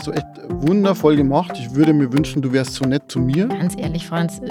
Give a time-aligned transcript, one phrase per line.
[0.00, 1.52] Hast du echt wundervoll gemacht.
[1.60, 3.48] Ich würde mir wünschen, du wärst so nett zu mir.
[3.48, 4.48] Ganz ehrlich, Franz, äh,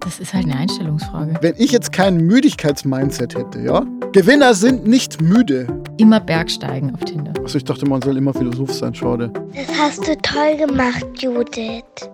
[0.00, 1.36] das ist halt eine Einstellungsfrage.
[1.40, 3.86] Wenn ich jetzt kein Müdigkeitsmindset hätte, ja?
[4.12, 5.66] Gewinner sind nicht müde.
[5.96, 7.32] Immer Bergsteigen auf Tinder.
[7.40, 9.32] Also ich dachte, man soll immer Philosoph sein, schade.
[9.54, 12.10] Das hast du toll gemacht, Judith.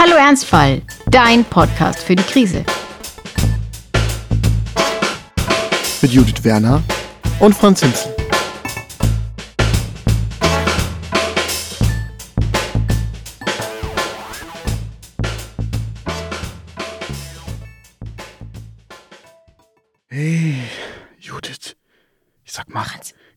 [0.00, 2.64] Hallo Ernstfall, dein Podcast für die Krise.
[6.00, 6.80] Mit Judith Werner
[7.40, 8.14] und Franz Hinzel.
[20.06, 20.54] Hey,
[21.18, 21.74] Judith.
[22.44, 22.86] Ich sag mal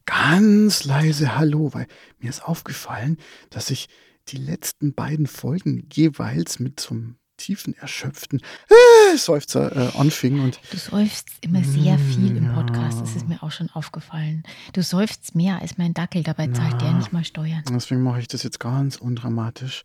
[0.06, 1.88] ganz leise Hallo, weil
[2.20, 3.18] mir ist aufgefallen,
[3.50, 3.90] dass ich
[4.28, 10.40] die letzten beiden Folgen jeweils mit einem tiefen, erschöpften äh, Seufzer äh, anfing.
[10.42, 14.44] Und Du seufzt immer sehr viel im Podcast, das ist mir auch schon aufgefallen.
[14.74, 17.64] Du seufzt mehr als mein Dackel, dabei zahlt der nicht mal Steuern.
[17.72, 19.84] deswegen mache ich das jetzt ganz undramatisch.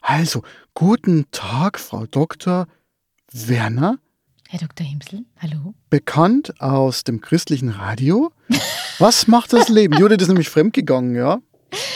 [0.00, 0.42] Also,
[0.74, 2.66] guten Tag, Frau Dr.
[3.32, 3.98] Werner,
[4.48, 4.86] Herr Dr.
[4.86, 5.74] Himsel, hallo?
[5.90, 8.32] bekannt aus dem christlichen Radio.
[9.00, 9.96] Was macht das Leben?
[9.98, 11.38] Judith ist nämlich fremdgegangen, ja?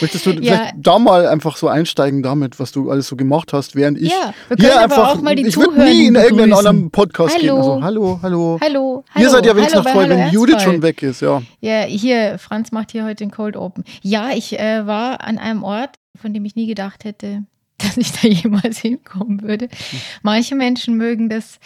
[0.00, 0.36] Möchtest du Ja.
[0.40, 4.10] vielleicht da mal einfach so einsteigen damit, was du alles so gemacht hast, während ich
[4.10, 6.90] Ja, wir hier können aber einfach, auch mal die ich würde nie in irgendeinen anderen
[6.90, 7.50] Podcast gehen.
[7.50, 7.60] Hallo.
[7.60, 8.58] Also, hallo, hallo.
[8.62, 9.24] Hallo, hallo.
[9.24, 10.74] Ihr seid ja wenigstens noch Hallo wenn Judith Ernstfall.
[10.74, 11.42] schon weg ist, ja.
[11.60, 13.84] Ja, hier, Franz macht hier heute den Cold Open.
[14.02, 17.44] Ja, ich äh, war an einem Ort, von dem ich nie gedacht hätte,
[17.78, 19.68] dass ich da jemals hinkommen würde.
[20.22, 21.58] Manche Menschen mögen das,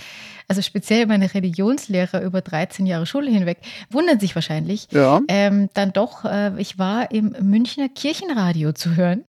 [0.49, 3.59] also speziell meine Religionslehrer über 13 Jahre Schule hinweg,
[3.91, 4.89] wundern sich wahrscheinlich.
[4.91, 5.21] Ja.
[5.29, 9.25] Ähm, dann doch, äh, ich war im Münchner Kirchenradio zu hören.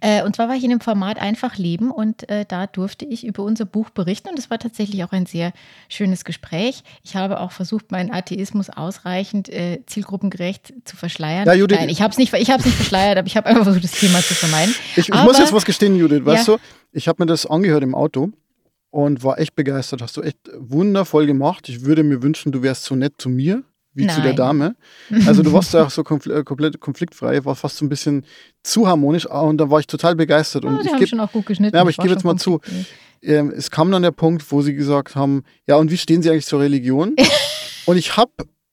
[0.00, 3.24] Äh, und zwar war ich in dem Format Einfach Leben und äh, da durfte ich
[3.26, 5.52] über unser Buch berichten und es war tatsächlich auch ein sehr
[5.88, 6.82] schönes Gespräch.
[7.02, 11.46] Ich habe auch versucht, meinen Atheismus ausreichend äh, zielgruppengerecht zu verschleiern.
[11.46, 13.64] Ja, Judith- Nein, ich habe es nicht, ich hab's nicht verschleiert, aber ich habe einfach
[13.64, 14.74] versucht, das Thema zu vermeiden.
[14.96, 16.54] Ich, ich Aber- muss jetzt was gestehen, Judith, weißt Ja.
[16.54, 16.60] du,
[16.92, 18.30] ich habe mir das angehört im Auto
[18.90, 20.02] und war echt begeistert.
[20.02, 21.68] Hast du echt wundervoll gemacht.
[21.68, 23.62] Ich würde mir wünschen, du wärst so nett zu mir
[23.92, 24.36] wie zu der Nein.
[24.36, 24.76] Dame.
[25.26, 28.24] Also du warst da auch so konfl äh, komplett konfliktfrei, war fast so ein bisschen
[28.62, 30.64] zu harmonisch ah, und da war ich total begeistert.
[30.64, 31.74] Und Oh, ich haben geb, schon auch gut geschnitten.
[31.74, 32.60] Ja, aber ich war gebe jetzt mal zu.
[33.22, 36.30] ähm, es kam dann der Punkt, wo sie gesagt haben, ja, und wie stehen Sie
[36.30, 37.16] eigentlich zur Religion?
[37.86, 38.32] und ich habe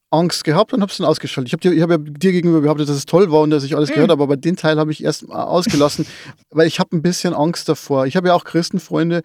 [0.09, 1.49] Angst gehabt und habe es dann ausgeschaltet.
[1.49, 3.63] Ich habe dir, ich hab ja dir gegenüber behauptet, dass es toll war und dass
[3.63, 6.05] ich alles gehört habe, aber den Teil habe ich erst mal ausgelassen,
[6.49, 8.05] weil ich habe ein bisschen Angst davor.
[8.05, 9.21] Ich habe ja auch Christenfreunde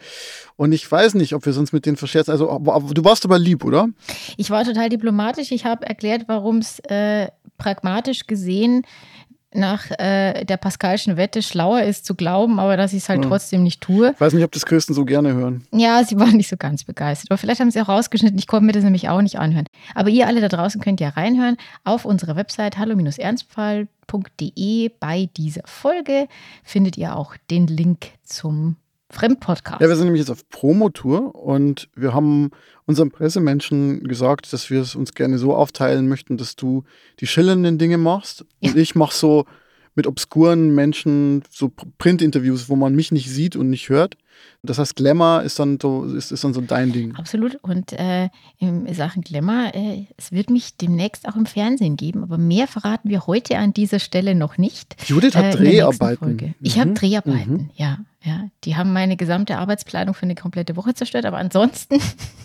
[0.56, 2.32] und ich weiß nicht, ob wir sonst mit denen verscherzen.
[2.32, 3.88] Also, du warst aber lieb, oder?
[4.36, 5.52] Ich war total diplomatisch.
[5.52, 7.28] Ich habe erklärt, warum es äh,
[7.58, 8.82] pragmatisch gesehen
[9.54, 13.28] nach äh, der Pascalschen Wette schlauer ist zu glauben, aber dass ich es halt Hm.
[13.30, 14.12] trotzdem nicht tue.
[14.14, 15.64] Ich weiß nicht, ob das Christen so gerne hören.
[15.72, 17.30] Ja, sie waren nicht so ganz begeistert.
[17.30, 18.38] Aber vielleicht haben sie auch rausgeschnitten.
[18.38, 19.66] Ich konnte mir das nämlich auch nicht anhören.
[19.94, 24.90] Aber ihr alle da draußen könnt ja reinhören auf unserer Website hallo-ernstfall.de.
[25.00, 26.28] Bei dieser Folge
[26.62, 28.76] findet ihr auch den Link zum
[29.12, 29.80] Fremdpodcast.
[29.80, 32.50] Ja, wir sind nämlich jetzt auf Promotour und wir haben
[32.86, 36.84] unserem Pressemenschen gesagt, dass wir es uns gerne so aufteilen möchten, dass du
[37.20, 39.44] die schillernden Dinge machst und ich mache so
[39.94, 44.16] mit obskuren Menschen so Printinterviews, wo man mich nicht sieht und nicht hört.
[44.62, 47.14] Das heißt, Glamour ist dann so, ist, ist dann so dein Ding.
[47.14, 47.56] Absolut.
[47.62, 52.38] Und äh, in Sachen Glamour, äh, es wird mich demnächst auch im Fernsehen geben, aber
[52.38, 54.96] mehr verraten wir heute an dieser Stelle noch nicht.
[55.08, 56.16] Judith hat Äh, Dreharbeiten.
[56.16, 56.54] Folge.
[56.60, 56.80] Ich Mhm.
[56.80, 57.70] habe Dreharbeiten, Mhm.
[57.74, 58.48] ja, ja.
[58.64, 62.00] Die haben meine gesamte Arbeitsplanung für eine komplette Woche zerstört, aber ansonsten,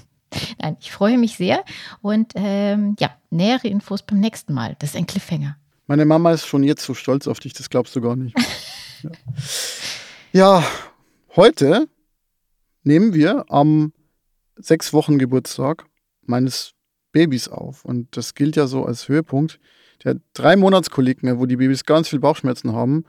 [0.61, 1.63] nein, ich freue mich sehr.
[2.01, 4.75] Und ähm, ja, nähere Infos beim nächsten Mal.
[4.79, 5.57] Das ist ein Cliffhanger.
[5.87, 8.35] Meine Mama ist schon jetzt so stolz auf dich, das glaubst du gar nicht.
[9.03, 9.11] ja.
[10.33, 10.63] ja,
[11.35, 11.87] heute
[12.83, 13.93] nehmen wir am
[14.57, 15.85] sechs Wochen Geburtstag
[16.23, 16.73] meines
[17.11, 17.85] Babys auf.
[17.85, 19.59] Und das gilt ja so als Höhepunkt
[20.03, 23.05] der drei Monatskoliken, wo die Babys ganz viel Bauchschmerzen haben.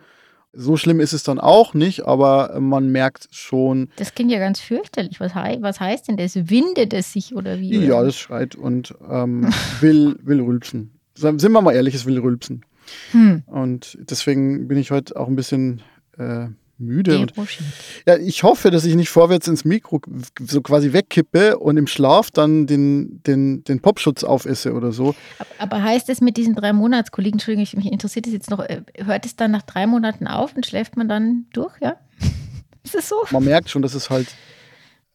[0.52, 4.60] So schlimm ist es dann auch nicht, aber man merkt schon, Das klingt ja ganz
[4.60, 5.20] fürchterlich.
[5.20, 6.34] Was, hei was heißt denn das?
[6.34, 7.84] Windet es sich oder wie?
[7.84, 9.48] ja, das schreit und ähm,
[9.80, 10.98] will, will rülpsen.
[11.14, 12.64] Sind wir mal ehrlich, es will rülpsen.
[13.12, 13.42] Hm.
[13.46, 15.82] Und deswegen bin ich heute auch ein bisschen
[16.16, 16.46] äh,
[16.78, 17.18] müde.
[17.18, 17.32] Und,
[18.06, 20.00] ja, ich hoffe, dass ich nicht vorwärts ins Mikro
[20.40, 25.14] so quasi wegkippe und im Schlaf dann den, den, den Popschutz aufesse oder so.
[25.38, 28.60] Ab- Aber heißt es mit diesen drei Monatskollegen, Entschuldigung, ich- mich interessiert das jetzt noch,
[28.60, 31.96] äh, hört es dann nach drei Monaten auf und schläft man dann durch, ja?
[32.84, 33.16] Ist es so?
[33.32, 34.28] Man merkt schon, dass es halt,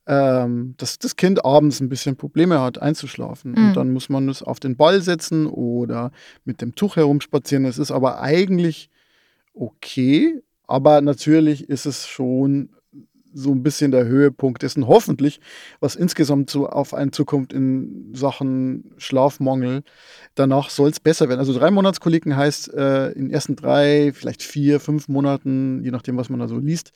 [0.06, 3.51] ähm, dass das Kind abends ein bisschen Probleme hat, einzuschlafen.
[3.54, 3.68] Mhm.
[3.69, 6.12] Und dann muss man es auf den Ball setzen oder
[6.44, 7.63] mit dem Tuch herumspazieren.
[7.63, 8.89] Das ist aber eigentlich
[9.54, 10.42] okay.
[10.73, 12.69] Aber natürlich ist es schon
[13.31, 15.39] so ein bisschen der Höhepunkt dessen, hoffentlich,
[15.79, 19.83] was insgesamt so auf einen zukommt in Sachen Schlafmangel.
[20.33, 21.39] Danach soll es besser werden.
[21.39, 26.17] Also drei Monatskoliken heißt, äh, in den ersten drei, vielleicht vier, fünf Monaten, je nachdem,
[26.17, 26.91] was man da so liest,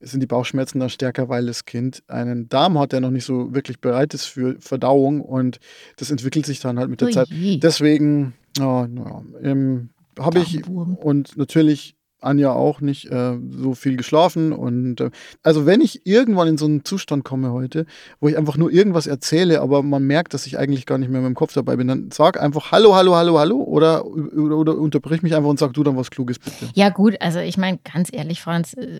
[0.00, 3.52] sind die Bauchschmerzen dann stärker, weil das Kind einen Darm hat, der noch nicht so
[3.54, 5.60] wirklich bereit ist für Verdauung und
[5.96, 7.28] das entwickelt sich dann halt mit der Oh Zeit.
[7.30, 14.52] Deswegen, ja, ja, ähm, habe ich und natürlich Anja auch nicht äh, so viel geschlafen
[14.52, 15.10] und äh,
[15.42, 17.86] also wenn ich irgendwann in so einen Zustand komme heute,
[18.20, 21.20] wo ich einfach nur irgendwas erzähle, aber man merkt, dass ich eigentlich gar nicht mehr
[21.20, 24.76] mit dem Kopf dabei bin, dann sag einfach Hallo, Hallo, Hallo, Hallo oder, oder, oder
[24.76, 26.68] unterbrich mich einfach und sag du dann was Kluges bitte.
[26.74, 28.98] Ja, gut, also ich meine, ganz ehrlich, Franz, äh,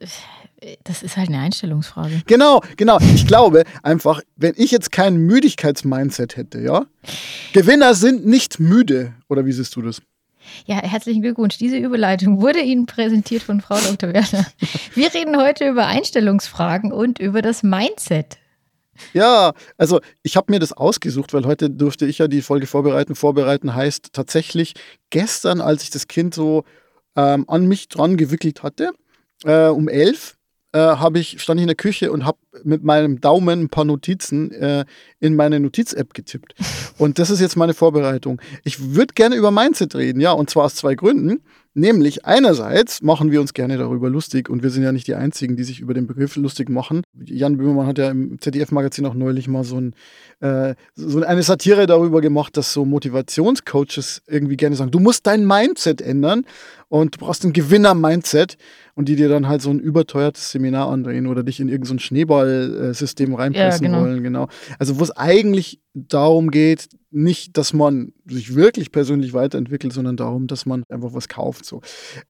[0.84, 2.23] das ist halt eine Einstellungsfrage.
[2.26, 2.99] Genau, genau.
[3.14, 6.87] Ich glaube einfach, wenn ich jetzt kein Müdigkeitsmindset hätte, ja,
[7.52, 9.14] Gewinner sind nicht müde.
[9.28, 10.02] Oder wie siehst du das?
[10.66, 11.58] Ja, herzlichen Glückwunsch.
[11.58, 14.12] Diese Überleitung wurde Ihnen präsentiert von Frau Dr.
[14.12, 14.46] Werner.
[14.94, 18.38] Wir reden heute über Einstellungsfragen und über das Mindset.
[19.12, 23.14] Ja, also ich habe mir das ausgesucht, weil heute durfte ich ja die Folge vorbereiten.
[23.14, 24.75] Vorbereiten heißt tatsächlich
[25.10, 26.64] gestern, als ich das Kind so
[27.16, 28.90] ähm, an mich dran gewickelt hatte,
[29.44, 30.37] äh, um elf,
[30.78, 34.52] habe ich stand ich in der Küche und habe mit meinem Daumen ein paar Notizen
[34.52, 34.84] äh,
[35.19, 36.55] in meine Notiz-App getippt.
[36.99, 38.40] Und das ist jetzt meine Vorbereitung.
[38.64, 41.43] Ich würde gerne über Mindset reden, ja, und zwar aus zwei Gründen.
[41.72, 45.55] Nämlich einerseits machen wir uns gerne darüber lustig und wir sind ja nicht die Einzigen,
[45.55, 47.02] die sich über den Begriff lustig machen.
[47.25, 49.94] Jan Böhmermann hat ja im ZDF-Magazin auch neulich mal so, ein,
[50.40, 55.46] äh, so eine Satire darüber gemacht, dass so Motivationscoaches irgendwie gerne sagen, du musst dein
[55.46, 56.44] Mindset ändern
[56.90, 58.58] und du brauchst ein Gewinner-Mindset
[58.96, 63.32] und die dir dann halt so ein überteuertes Seminar andrehen oder dich in irgendein Schneeballsystem
[63.32, 64.02] reinpressen Ja, genau.
[64.02, 64.48] wollen, genau.
[64.81, 70.48] Also wo es eigentlich darum geht, nicht, dass man sich wirklich persönlich weiterentwickelt, sondern darum,
[70.48, 71.64] dass man einfach was kauft.
[71.64, 71.81] So.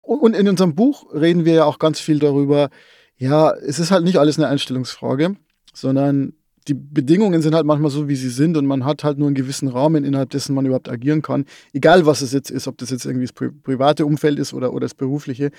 [0.02, 2.68] Und in unserem Buch reden wir ja auch ganz viel darüber,
[3.16, 5.36] ja, es ist halt nicht alles eine Einstellungsfrage,
[5.72, 6.34] sondern
[6.70, 9.34] die Bedingungen sind halt manchmal so, wie sie sind und man hat halt nur einen
[9.34, 11.46] gewissen Rahmen, innerhalb dessen man überhaupt agieren kann.
[11.72, 14.72] Egal, was es jetzt ist, ob das jetzt irgendwie das pri private Umfeld ist oder,
[14.72, 15.50] oder das berufliche.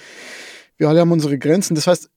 [0.77, 1.75] Wir alle haben unsere Grenzen.
[1.75, 2.09] Das heißt,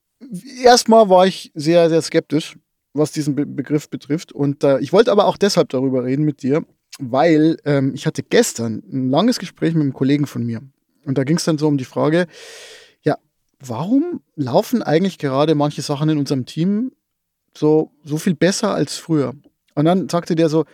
[0.62, 2.56] erstmal war ich sehr, sehr skeptisch,
[2.92, 4.30] was diesen Be Begriff betrifft.
[4.30, 6.64] Und äh, ich wollte aber auch deshalb darüber reden mit dir,
[7.00, 10.60] weil ähm, ich hatte gestern ein langes Gespräch mit einem Kollegen von mir.
[11.04, 12.28] Und da ging es dann so um die Frage,
[13.02, 13.16] ja,
[13.58, 16.92] warum laufen eigentlich gerade manche Sachen in unserem Team
[17.56, 19.34] so, so viel besser als früher?
[19.74, 20.64] Und dann sagte der so,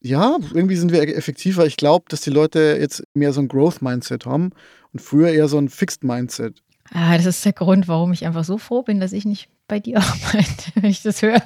[0.00, 1.66] ja, irgendwie sind wir effektiver.
[1.66, 4.50] Ich glaube, dass die Leute jetzt mehr so ein Growth-Mindset haben
[4.92, 6.62] und früher eher so ein Fixed-Mindset.
[6.92, 9.80] Ah, das ist der Grund, warum ich einfach so froh bin, dass ich nicht bei
[9.80, 11.42] dir arbeite, wenn ich das höre.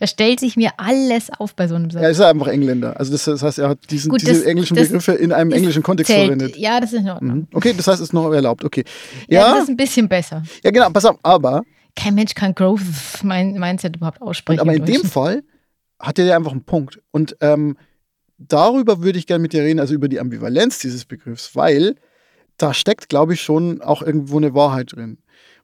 [0.00, 2.02] Da stellt sich mir alles auf bei so einem Satz.
[2.02, 2.98] Er ist einfach Engländer.
[2.98, 5.52] Also das, das heißt, er hat diesen, Gut, diese das- englischen das Begriffe in einem
[5.52, 6.24] englischen Kontext Zählt.
[6.26, 6.56] verwendet.
[6.56, 7.36] Ja, das ist in Ordnung.
[7.38, 7.46] Mhm.
[7.54, 8.64] Okay, das heißt, es ist noch erlaubt.
[8.64, 8.84] Okay.
[9.28, 10.42] Ja, Ja, das ist ein bisschen besser.
[10.64, 11.62] ja, genau, pass auf, aber,
[11.96, 12.80] Kein Mensch kann Growth
[13.22, 14.60] Mindset überhaupt aussprechen.
[14.60, 15.04] und, aber in dem.
[15.04, 15.42] Fall
[15.98, 17.00] hat er ja einfach einen Punkt.
[17.10, 17.76] Und ähm,
[18.38, 21.96] darüber würde ich gerne mit dir reden, also über die Ambivalenz dieses Begriffs, weil
[22.56, 25.18] da steckt, glaube ich, schon auch irgendwo eine Wahrheit drin.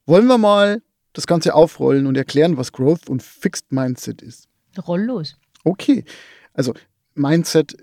[0.05, 0.83] Wollen wir mal
[1.13, 4.49] das Ganze aufrollen und erklären, was Growth und Fixed Mindset ist?
[4.87, 5.37] Roll los.
[5.65, 6.05] Okay.
[6.53, 6.75] Also
[7.15, 7.77] Mindset,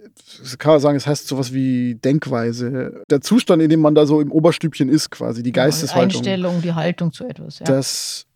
[0.59, 3.03] kann man sagen, es heißt sowas wie Denkweise.
[3.09, 6.19] Der Zustand, in dem man da so im Oberstübchen ist, quasi, die Geisteshaltung.
[6.19, 7.59] Einstellung, die Haltung zu etwas.
[7.59, 7.65] Ja.
[7.65, 8.27] Das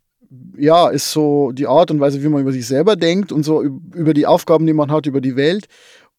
[0.56, 3.60] ja, ist so die Art und Weise, wie man über sich selber denkt und so
[3.60, 5.66] üb- über die Aufgaben, die man hat, über die Welt.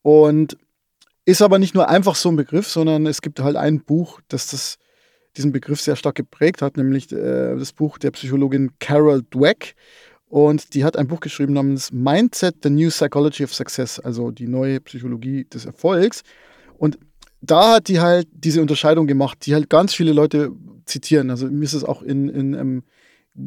[0.01, 0.57] Und
[1.25, 4.47] ist aber nicht nur einfach so ein Begriff, sondern es gibt halt ein Buch, das
[4.47, 4.77] das,
[5.37, 9.75] diesen Begriff sehr stark geprägt hat, nämlich äh, das Buch der Psychologin Carol Dweck.
[10.27, 14.47] Und die hat ein Buch geschrieben namens Mindset, The New Psychology of Success, also die
[14.47, 16.21] neue Psychologie des Erfolgs.
[16.77, 16.97] Und
[17.41, 20.51] da hat die halt diese Unterscheidung gemacht, die halt ganz viele Leute
[20.85, 21.29] zitieren.
[21.29, 22.83] Also mir ist es auch in, in einem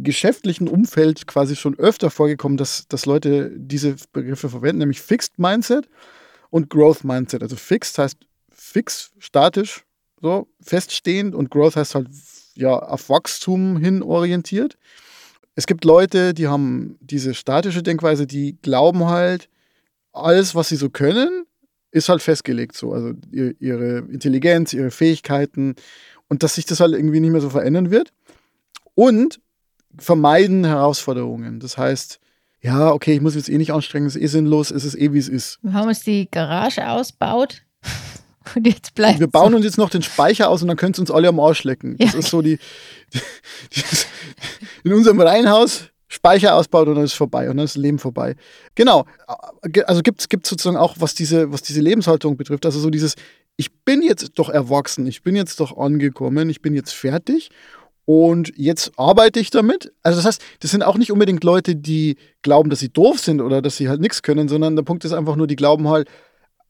[0.02, 5.88] geschäftlichen Umfeld quasi schon öfter vorgekommen, dass, dass Leute diese Begriffe verwenden, nämlich Fixed Mindset
[6.50, 7.42] und Growth Mindset.
[7.42, 8.18] Also Fixed heißt
[8.50, 9.84] fix, statisch,
[10.20, 12.08] so feststehend und Growth heißt halt
[12.54, 14.78] ja auf Wachstum hin orientiert.
[15.54, 19.48] Es gibt Leute, die haben diese statische Denkweise, die glauben halt,
[20.12, 21.44] alles, was sie so können,
[21.90, 22.92] ist halt festgelegt so.
[22.92, 25.74] Also ihr- ihre Intelligenz, ihre Fähigkeiten
[26.28, 28.12] und dass sich das halt irgendwie nicht mehr so verändern wird.
[28.94, 29.40] Und
[29.98, 31.60] vermeiden Herausforderungen.
[31.60, 32.18] Das heißt,
[32.60, 35.12] ja, okay, ich muss jetzt eh nicht anstrengen, es ist eh sinnlos, es ist eh
[35.12, 35.58] wie es ist.
[35.62, 37.62] Wir haben uns die Garage ausbaut
[38.54, 41.00] und jetzt bleibt Wir bauen uns jetzt noch den Speicher aus und dann könnt ihr
[41.00, 41.96] uns alle am Arsch lecken.
[41.98, 42.18] Das Ja.
[42.20, 42.58] ist so die,
[43.12, 43.20] die,
[43.74, 44.06] dieses-
[44.84, 48.36] in unserem Reihenhaus Speicher ausbaut und dann ist vorbei und dann ist das Leben vorbei.
[48.74, 49.06] Genau.
[49.86, 53.14] Also gibt es sozusagen auch, was diese, was diese Lebenshaltung betrifft, also so dieses,
[53.56, 57.50] ich bin jetzt doch erwachsen, ich bin jetzt doch angekommen, ich bin jetzt fertig
[58.04, 59.92] Und jetzt arbeite ich damit.
[60.02, 63.40] Also das heißt, das sind auch nicht unbedingt Leute, die glauben, dass sie doof sind
[63.40, 66.08] oder dass sie halt nichts können, sondern der Punkt ist einfach nur, die glauben halt,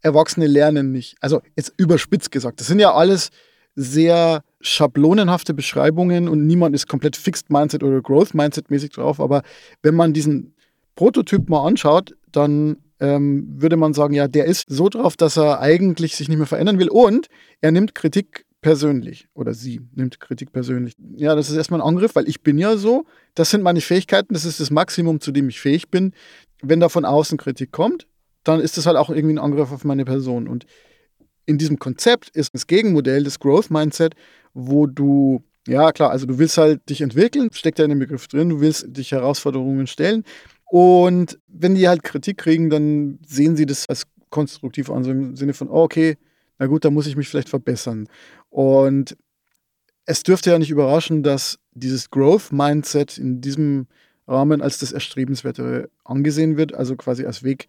[0.03, 1.17] Erwachsene lernen nicht.
[1.21, 2.61] Also jetzt überspitzt gesagt.
[2.61, 3.31] Das sind ja alles
[3.75, 9.21] sehr schablonenhafte Beschreibungen und niemand ist komplett Fixed Mindset oder Growth Mindset mäßig drauf.
[9.21, 9.43] Aber
[9.83, 10.55] wenn man diesen
[10.97, 15.61] Prototyp mal anschaut, dann ähm, würde man sagen, ja, der ist so drauf, dass er
[15.61, 17.29] eigentlich sich nicht mehr verändern will und
[17.61, 20.95] er nimmt Kritik persönlich oder sie nimmt Kritik persönlich.
[21.17, 23.05] Ja, das ist erstmal ein Angriff, weil ich bin ja so,
[23.35, 26.13] das sind meine Fähigkeiten, das ist das Maximum, zu dem ich fähig bin.
[26.63, 28.07] Wenn da von außen Kritik kommt,
[28.45, 30.49] dann ist das halt auch irgendwie ein Angriff auf meine Person.
[30.49, 30.67] Und
[31.45, 34.15] in diesem Konzept ist das Gegenmodell des Growth Mindset,
[34.55, 38.29] wo du, ja klar, also du willst halt dich entwickeln, steckt ja in dem Begriff
[38.29, 40.23] drin, du willst dich Herausforderungen stellen.
[40.67, 45.37] Und wenn die halt Kritik kriegen, dann sehen sie das als konstruktiv an, so im
[45.37, 46.17] Sinne von, oh, okay,
[46.59, 48.09] na gut, da muss ich mich vielleicht verbessern.
[48.53, 49.17] Und
[50.05, 53.87] es dürfte ja nicht überraschen, dass dieses Growth-Mindset in diesem
[54.29, 57.69] Rahmen als das Erstrebenswertere angesehen wird, also quasi als Weg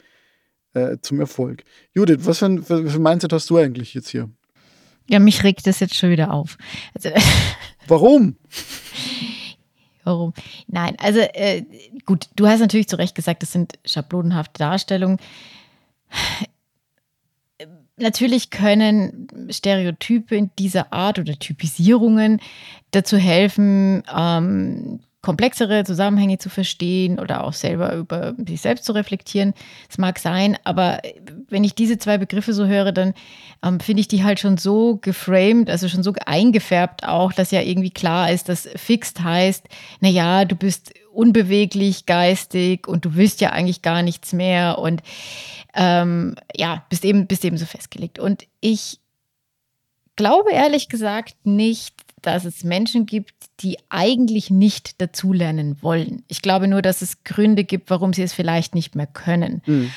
[0.73, 1.63] äh, zum Erfolg.
[1.93, 4.29] Judith, was für, ein, für, ein Mindset hast du eigentlich jetzt hier?
[5.07, 6.57] Ja, mich regt das jetzt schon wieder auf.
[6.93, 7.11] Also,
[7.87, 8.35] Warum?
[10.03, 10.33] Warum?
[10.67, 11.63] Nein, also äh,
[12.05, 15.17] gut, du hast natürlich zu Recht gesagt, das sind schablonenhafte Darstellungen
[17.97, 22.41] natürlich können Stereotype in dieser Art oder Typisierungen
[22.91, 29.53] dazu helfen, ähm, komplexere Zusammenhänge zu verstehen oder auch selber über sich selbst zu reflektieren.
[29.89, 30.99] Es mag sein, aber
[31.47, 33.13] wenn ich diese zwei Begriffe so höre, dann
[33.63, 37.61] ähm, finde ich die halt schon so geframed, also schon so eingefärbt auch, dass ja
[37.61, 39.65] irgendwie klar ist, dass fixed heißt,
[40.01, 45.01] naja, du bist unbeweglich, geistig und du willst ja eigentlich gar nichts mehr und
[45.75, 48.19] ähm, ja, bist eben, bist eben so festgelegt.
[48.19, 48.99] Und ich
[50.15, 56.23] glaube ehrlich gesagt nicht, dass es Menschen gibt, die eigentlich nicht dazulernen wollen.
[56.27, 59.61] Ich glaube nur, dass es Gründe gibt, warum sie es vielleicht nicht mehr können.
[59.65, 59.91] Mhm.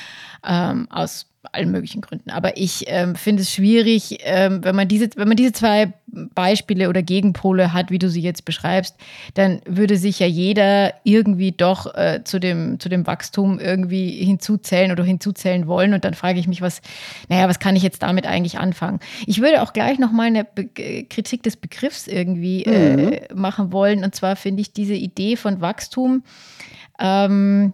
[0.46, 2.30] Ähm, aus allen möglichen Gründen.
[2.30, 5.92] Aber ich ähm, finde es schwierig, ähm, wenn, man diese, wenn man diese zwei
[6.34, 8.96] Beispiele oder Gegenpole hat, wie du sie jetzt beschreibst,
[9.34, 14.92] dann würde sich ja jeder irgendwie doch äh, zu, dem, zu dem Wachstum irgendwie hinzuzählen
[14.92, 15.94] oder hinzuzählen wollen.
[15.94, 16.80] Und dann frage ich mich, was,
[17.28, 19.00] naja, was kann ich jetzt damit eigentlich anfangen?
[19.26, 20.66] Ich würde auch gleich nochmal eine Be
[21.08, 23.40] Kritik des Begriffs irgendwie äh, mhm.
[23.40, 24.04] machen wollen.
[24.04, 26.22] Und zwar finde ich diese Idee von Wachstum,
[26.98, 27.72] ähm,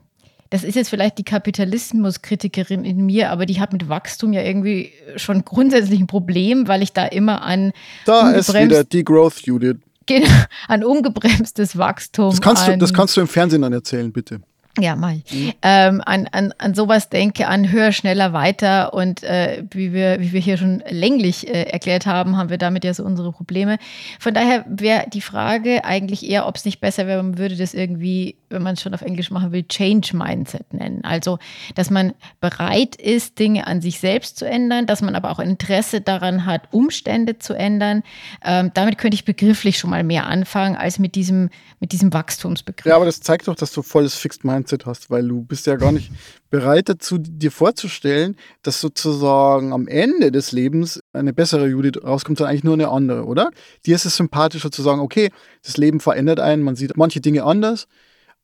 [0.52, 4.92] das ist jetzt vielleicht die Kapitalismuskritikerin in mir, aber die hat mit Wachstum ja irgendwie
[5.16, 7.72] schon grundsätzlich ein Problem, weil ich da immer an.
[8.04, 9.78] Da ist wieder die Growth Judith.
[10.04, 10.28] Genau,
[10.68, 12.32] an ungebremstes Wachstum.
[12.32, 14.42] Das kannst, du, das kannst du im Fernsehen dann erzählen, bitte.
[14.78, 15.20] Ja, mal.
[15.30, 15.52] Mhm.
[15.60, 18.94] Ähm, an, an, an sowas denke, an höher, schneller, weiter.
[18.94, 22.82] Und äh, wie, wir, wie wir hier schon länglich äh, erklärt haben, haben wir damit
[22.82, 23.76] ja so unsere Probleme.
[24.18, 27.74] Von daher wäre die Frage eigentlich eher, ob es nicht besser wäre, man würde das
[27.74, 31.04] irgendwie, wenn man es schon auf Englisch machen will, Change Mindset nennen.
[31.04, 31.38] Also,
[31.74, 36.00] dass man bereit ist, Dinge an sich selbst zu ändern, dass man aber auch Interesse
[36.00, 38.02] daran hat, Umstände zu ändern.
[38.42, 42.86] Ähm, damit könnte ich begrifflich schon mal mehr anfangen, als mit diesem, mit diesem Wachstumsbegriff.
[42.86, 45.66] Ja, aber das zeigt doch, dass du volles Fixed Mindset Mindset hast, weil du bist
[45.66, 46.10] ja gar nicht
[46.50, 52.50] bereit dazu, dir vorzustellen, dass sozusagen am Ende des Lebens eine bessere Judith rauskommt, sondern
[52.50, 53.50] eigentlich nur eine andere, oder?
[53.84, 55.30] Dir ist es sympathischer zu sagen, okay,
[55.64, 57.88] das Leben verändert einen, man sieht manche Dinge anders,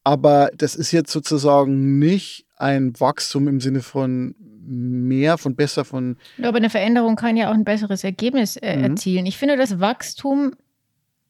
[0.04, 4.34] aber das ist jetzt sozusagen nicht ein Wachstum im Sinne von
[4.66, 6.16] mehr, von besser, von.
[6.42, 8.84] Aber eine Veränderung kann ja auch ein besseres Ergebnis äh, mhm.
[8.84, 9.26] erzielen.
[9.26, 10.52] Ich finde, dass Wachstum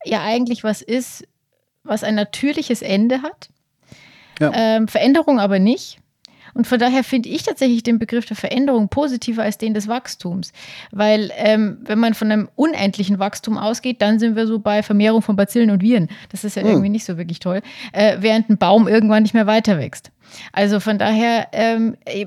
[0.05, 1.25] ja eigentlich was ist,
[1.85, 3.51] was ein natürliches Ende hat.
[4.41, 4.53] Ja.
[4.55, 5.99] Ähm, Veränderung aber nicht.
[6.55, 10.53] Und von daher finde ich tatsächlich den Begriff der Veränderung positiver als den des Wachstums.
[10.91, 15.23] Weil ähm, wenn man von einem unendlichen Wachstum ausgeht, dann sind wir so bei Vermehrung
[15.23, 16.09] von Bazillen und Viren.
[16.31, 16.71] Das ist ja hm.
[16.71, 17.61] irgendwie nicht so wirklich toll.
[17.93, 20.11] Äh, während ein Baum irgendwann nicht mehr weiter wächst.
[20.53, 22.27] Also von daher ähm, äh,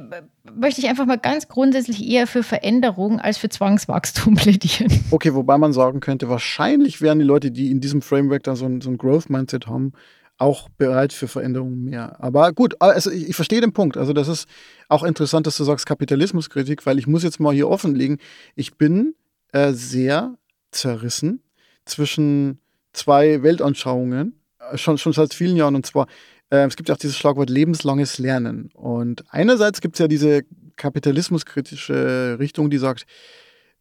[0.55, 5.03] möchte ich einfach mal ganz grundsätzlich eher für Veränderung als für Zwangswachstum plädieren.
[5.11, 8.65] Okay, wobei man sagen könnte, wahrscheinlich wären die Leute, die in diesem Framework da so
[8.65, 9.93] ein, so ein Growth-Mindset haben,
[10.41, 12.15] auch bereit für Veränderungen mehr.
[12.19, 13.95] Aber gut, also ich, ich, verstehe den Punkt.
[13.95, 14.48] Also das ist
[14.89, 18.17] auch interessant, dass du sagst Kapitalismuskritik, weil ich muss jetzt mal hier offenlegen,
[18.55, 19.13] ich bin
[19.53, 20.36] äh, sehr
[20.71, 21.43] zerrissen
[21.86, 22.60] zwischen
[22.91, 25.75] zwei Weltanschauungen, äh, schon, schon seit vielen Jahren.
[25.75, 26.07] Und zwar,
[26.50, 28.71] äh, es gibt ja auch dieses Schlagwort lebenslanges Lernen.
[28.74, 30.41] Und einerseits gibt es ja diese
[30.75, 33.05] kapitalismuskritische Richtung, die sagt,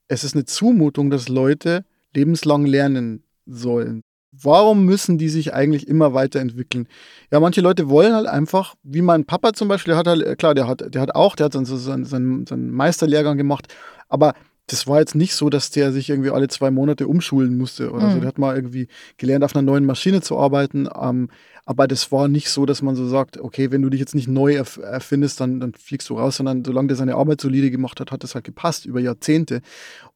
[0.09, 4.03] es ist eine Zumutung, dass Leute lebenslang lernen sollen.
[4.33, 6.87] Warum müssen die sich eigentlich immer weiterentwickeln?
[7.33, 10.55] Ja, manche Leute wollen halt einfach, wie mein Papa zum Beispiel, der hat halt, klar,
[10.55, 13.67] der hat, der hat auch, der hat so seinen, seinen, seinen Meisterlehrgang gemacht,
[14.09, 14.35] aber
[14.69, 18.07] das war jetzt nicht so, dass der sich irgendwie alle zwei Monate umschulen musste oder
[18.07, 18.13] Mhm.
[18.13, 18.21] so.
[18.21, 20.89] Der hat mal irgendwie gelernt, auf einer neuen Maschine zu arbeiten.
[21.01, 21.29] Ähm,
[21.65, 24.29] aber das war nicht so, dass man so sagt, okay, wenn du dich jetzt nicht
[24.29, 28.01] neu erf erfindest, dann, dann fliegst du raus, sondern solange der seine Arbeit solide gemacht
[28.01, 29.61] hat, hat das halt gepasst über Jahrzehnte.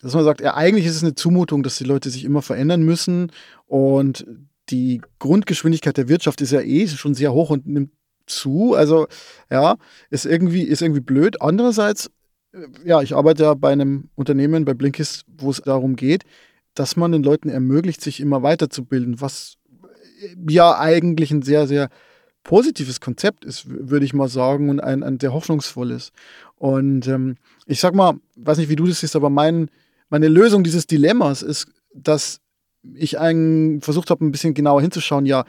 [0.00, 2.82] Dass man sagt, ja, eigentlich ist es eine Zumutung, dass die Leute sich immer verändern
[2.82, 3.30] müssen
[3.66, 4.26] und
[4.70, 7.90] die Grundgeschwindigkeit der Wirtschaft ist ja eh schon sehr hoch und nimmt
[8.26, 8.74] zu.
[8.74, 9.06] Also
[9.50, 9.76] ja,
[10.10, 11.40] ist irgendwie, ist irgendwie blöd.
[11.42, 12.10] Andererseits,
[12.52, 16.24] äh, ja, ich arbeite ja bei einem Unternehmen, bei Blinkist, wo es darum geht,
[16.74, 19.56] dass man den Leuten ermöglicht, sich immer weiterzubilden, was
[20.48, 21.88] ja eigentlich ein sehr, sehr
[22.42, 26.12] positives Konzept ist, würde ich mal sagen, und ein, ein sehr hoffnungsvolles.
[26.56, 29.70] Und ähm, ich sag mal, weiß nicht, wie du das siehst, aber mein,
[30.10, 32.40] meine Lösung dieses Dilemmas ist, dass
[32.94, 35.44] ich einen versucht habe, ein bisschen genauer hinzuschauen, ja,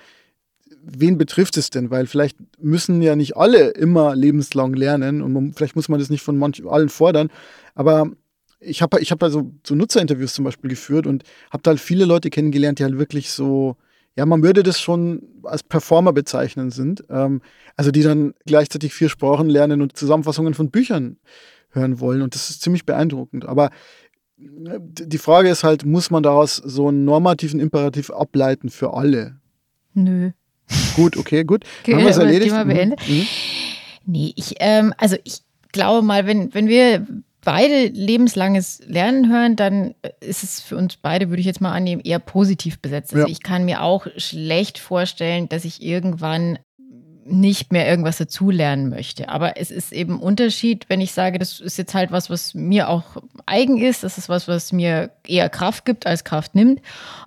[0.81, 1.89] wen betrifft es denn?
[1.89, 6.09] Weil vielleicht müssen ja nicht alle immer lebenslang lernen und man, vielleicht muss man das
[6.09, 7.29] nicht von manchen allen fordern.
[7.73, 8.11] Aber
[8.59, 12.05] ich habe ich hab also so Nutzerinterviews zum Beispiel geführt und habe da halt viele
[12.05, 13.75] Leute kennengelernt, die halt wirklich so,
[14.15, 17.03] ja, man würde das schon als Performer bezeichnen sind.
[17.09, 17.41] Ähm,
[17.75, 21.17] also die dann gleichzeitig vier Sprachen lernen und Zusammenfassungen von Büchern
[21.71, 22.21] hören wollen.
[22.21, 23.45] Und das ist ziemlich beeindruckend.
[23.45, 23.71] Aber
[24.39, 29.37] äh, die Frage ist halt, muss man daraus so einen normativen Imperativ ableiten für alle?
[29.93, 30.31] Nö.
[30.95, 31.65] Gut, okay, gut.
[31.81, 32.51] Okay, Dann haben wir es erledigt.
[32.51, 32.99] Thema beendet.
[33.07, 33.27] mhm.
[34.07, 35.39] Nee, ich, ähm, also ich
[35.71, 37.05] glaube mal, wenn, wenn wir
[37.45, 42.01] beide lebenslanges Lernen hören, dann ist es für uns beide, würde ich jetzt mal annehmen,
[42.03, 43.13] eher positiv besetzt.
[43.13, 43.31] Also Ja.
[43.31, 46.59] ich kann mir auch schlecht vorstellen, dass ich irgendwann
[47.27, 49.29] nicht mehr irgendwas dazulernen möchte.
[49.29, 52.87] Aber es ist eben Unterschied, wenn ich sage, das ist jetzt halt was, was mir
[52.87, 53.03] auch
[53.47, 56.81] eigen ist, das ist was, was mir eher Kraft gibt, als Kraft nimmt.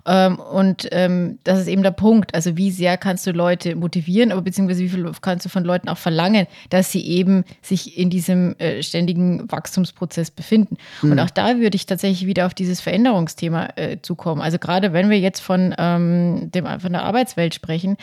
[0.05, 2.33] Ähm, und ähm, das ist eben der Punkt.
[2.33, 5.89] Also wie sehr kannst du Leute motivieren, aber beziehungsweise wie viel kannst du von Leuten
[5.89, 10.77] auch verlangen, dass sie eben sich in diesem äh, ständigen Wachstumsprozess befinden.
[11.11, 14.41] Und auch da würde ich tatsächlich wieder auf dieses Veränderungsthema äh, zukommen.
[14.41, 17.97] Also gerade wenn wir jetzt von, ähm, dem, von der Arbeitswelt sprechen,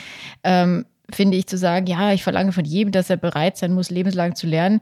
[1.10, 4.34] finde ich zu sagen, ja, ich verlange von jedem, dass er bereit sein muss, lebenslang
[4.34, 4.80] zu lernen,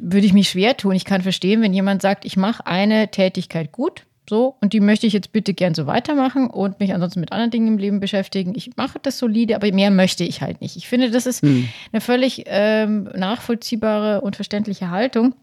[0.00, 0.92] würde ich mich schwer tun.
[0.92, 5.06] Ich kann verstehen, wenn jemand sagt, ich mache eine Tätigkeit gut, so, und die möchte
[5.06, 8.54] ich jetzt bitte gern so weitermachen und mich ansonsten mit anderen Dingen im Leben beschäftigen.
[8.56, 10.76] Ich mache das solide, aber mehr möchte ich halt nicht.
[10.76, 15.34] Ich finde, das ist eine völlig ähm, nachvollziehbare und verständliche Haltung.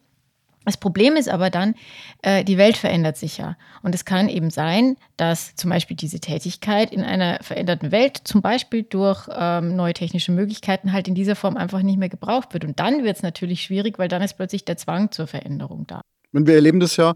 [0.65, 1.75] Das Problem ist aber dann,
[2.21, 3.57] äh, die Welt verändert sich ja.
[3.81, 8.41] Und es kann eben sein, dass zum Beispiel diese Tätigkeit in einer veränderten Welt, zum
[8.41, 12.65] Beispiel durch ähm, neue technische Möglichkeiten, halt in dieser Form einfach nicht mehr gebraucht wird.
[12.65, 16.01] Und dann wird es natürlich schwierig, weil dann ist plötzlich der Zwang zur Veränderung da.
[16.31, 17.15] Und wir erleben das ja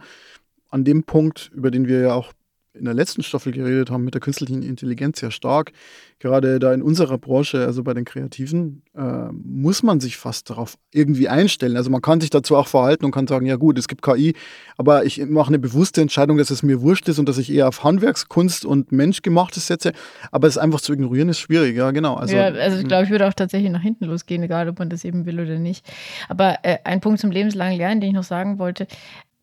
[0.70, 2.34] an dem Punkt, über den wir ja auch
[2.78, 5.72] in der letzten Staffel geredet haben, mit der künstlichen Intelligenz sehr stark.
[6.20, 10.76] Gerade da in unserer Branche, also bei den Kreativen, äh, muss man sich fast darauf
[10.92, 11.78] irgendwie einstellen.
[11.78, 14.34] Also man kann sich dazu auch verhalten und kann sagen, ja gut, es gibt KI,
[14.78, 17.68] aber ich mache eine bewusste Entscheidung, dass es mir wurscht ist und dass ich eher
[17.68, 19.92] auf Handwerkskunst und Menschgemachtes setze.
[20.32, 22.16] Aber es einfach zu ignorieren ist schwierig, ja genau.
[22.16, 24.90] Also, ja, also ich glaube, ich würde auch tatsächlich nach hinten losgehen, egal ob man
[24.90, 25.86] das eben will oder nicht.
[26.30, 28.88] Aber äh, ein Punkt zum lebenslangen Lernen, den ich noch sagen wollte,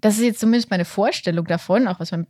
[0.05, 2.27] das ist jetzt zumindest meine Vorstellung davon, auch was mein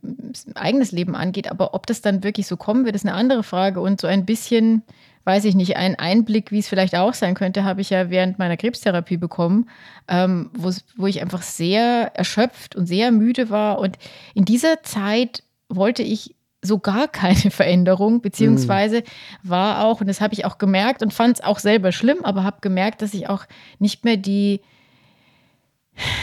[0.53, 1.51] eigenes Leben angeht.
[1.51, 3.81] Aber ob das dann wirklich so kommen wird, ist eine andere Frage.
[3.81, 4.81] Und so ein bisschen,
[5.25, 8.39] weiß ich nicht, einen Einblick, wie es vielleicht auch sein könnte, habe ich ja während
[8.39, 9.69] meiner Krebstherapie bekommen,
[10.07, 13.79] ähm, wo ich einfach sehr erschöpft und sehr müde war.
[13.79, 13.97] Und
[14.33, 19.03] in dieser Zeit wollte ich so gar keine Veränderung, beziehungsweise
[19.43, 22.45] war auch, und das habe ich auch gemerkt und fand es auch selber schlimm, aber
[22.45, 23.43] habe gemerkt, dass ich auch
[23.79, 24.61] nicht mehr die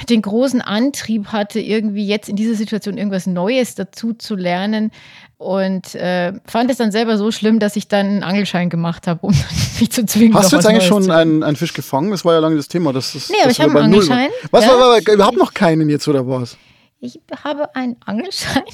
[0.09, 4.91] den großen Antrieb hatte, irgendwie jetzt in dieser Situation irgendwas Neues dazu zu lernen.
[5.39, 9.27] Und äh, fand es dann selber so schlimm, dass ich dann einen Angelschein gemacht habe,
[9.27, 9.35] um
[9.81, 10.35] mich zu zwingen.
[10.35, 12.13] Hast du jetzt eigentlich Neues schon einen, einen, Fisch gefangen?
[12.13, 12.93] Das war ja lange das Thema.
[12.93, 14.29] Das ist, nee, aber ich habe einen Angelschein.
[14.53, 14.71] Was ja.
[14.71, 16.57] war, war, überhaupt noch keinen jetzt oder was?
[17.05, 18.63] Ich habe einen Angelschein.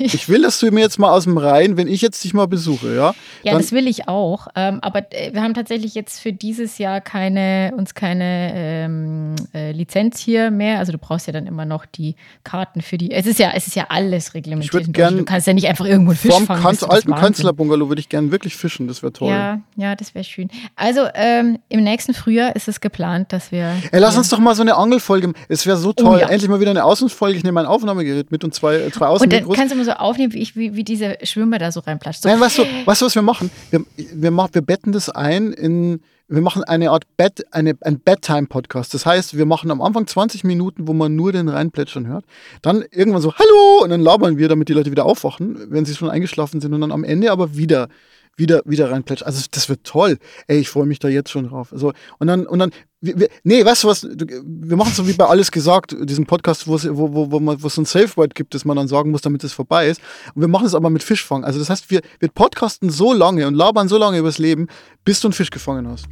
[0.00, 2.34] Ich, ich, will, dass du mir jetzt mal aus dem Rhein, wenn ich jetzt dich
[2.34, 3.14] mal besuche, ja?
[3.44, 4.48] Ja, das will ich auch.
[4.56, 10.18] Ähm, aber wir haben tatsächlich jetzt für dieses Jahr keine, uns keine ähm, äh, Lizenz
[10.18, 10.80] hier mehr.
[10.80, 13.12] Also du brauchst ja dann immer noch die Karten für die.
[13.12, 14.88] Es ist ja, es ist ja alles reglementiert.
[14.88, 16.62] Ich gern du kannst ja nicht einfach irgendwo einen Fisch vorm fangen.
[16.62, 18.88] Kanz, alten Kanzlerbungalow würde ich gerne wirklich fischen.
[18.88, 19.30] Das wäre toll.
[19.30, 20.48] Ja, ja, das wäre schön.
[20.74, 23.76] Also ähm, im nächsten Frühjahr ist es geplant, dass wir.
[23.92, 25.32] Ey, lass uns doch mal so eine Angelfolge.
[25.48, 26.16] Es wäre so toll.
[26.16, 26.28] Oh, ja.
[26.28, 27.36] Endlich mal wieder eine Außenfolge.
[27.38, 29.24] Ich nehme mein Aufnahmegerät mit und zwei, zwei Außen.
[29.24, 31.80] Und dann kannst du mal so aufnehmen, wie, ich, wie, wie dieser Schwimmer da so
[31.80, 32.22] reinplatscht.
[32.22, 32.28] So.
[32.28, 33.50] Nein, weißt du, weißt du, was wir machen?
[33.70, 38.00] Wir, wir, machen, wir betten das ein in, wir machen eine Art Bed, eine, ein
[38.00, 38.94] Bedtime-Podcast.
[38.94, 42.24] Das heißt, wir machen am Anfang 20 Minuten, wo man nur den reinplätschern hört.
[42.62, 43.82] Dann irgendwann so, hallo!
[43.82, 46.74] Und dann labern wir, damit die Leute wieder aufwachen, wenn sie schon eingeschlafen sind.
[46.74, 47.88] Und dann am Ende aber wieder
[48.36, 49.26] wieder, wieder reinplätschern.
[49.26, 50.18] Also das wird toll.
[50.46, 51.70] Ey, ich freue mich da jetzt schon drauf.
[51.70, 52.70] Also, und dann, und dann
[53.02, 54.04] wir, wir, nee, weißt du was?
[54.04, 57.66] Wir machen so wie bei Alles gesagt, diesem Podcast, wo es wo, wo, man, wo
[57.66, 60.00] es so ein Safe Word gibt, das man dann sagen muss, damit es vorbei ist.
[60.34, 61.44] Und wir machen es aber mit Fischfang.
[61.44, 64.68] Also das heißt, wir, wir podcasten so lange und labern so lange übers Leben,
[65.04, 66.06] bis du einen Fisch gefangen hast.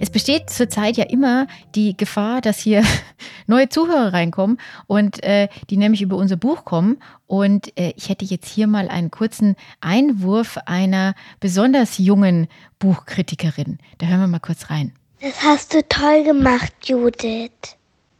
[0.00, 2.82] Es besteht zurzeit ja immer die Gefahr, dass hier
[3.46, 6.98] neue Zuhörer reinkommen und äh, die nämlich über unser Buch kommen.
[7.26, 13.78] Und äh, ich hätte jetzt hier mal einen kurzen Einwurf einer besonders jungen Buchkritikerin.
[13.98, 14.92] Da hören wir mal kurz rein.
[15.20, 17.50] Das hast du toll gemacht, Judith.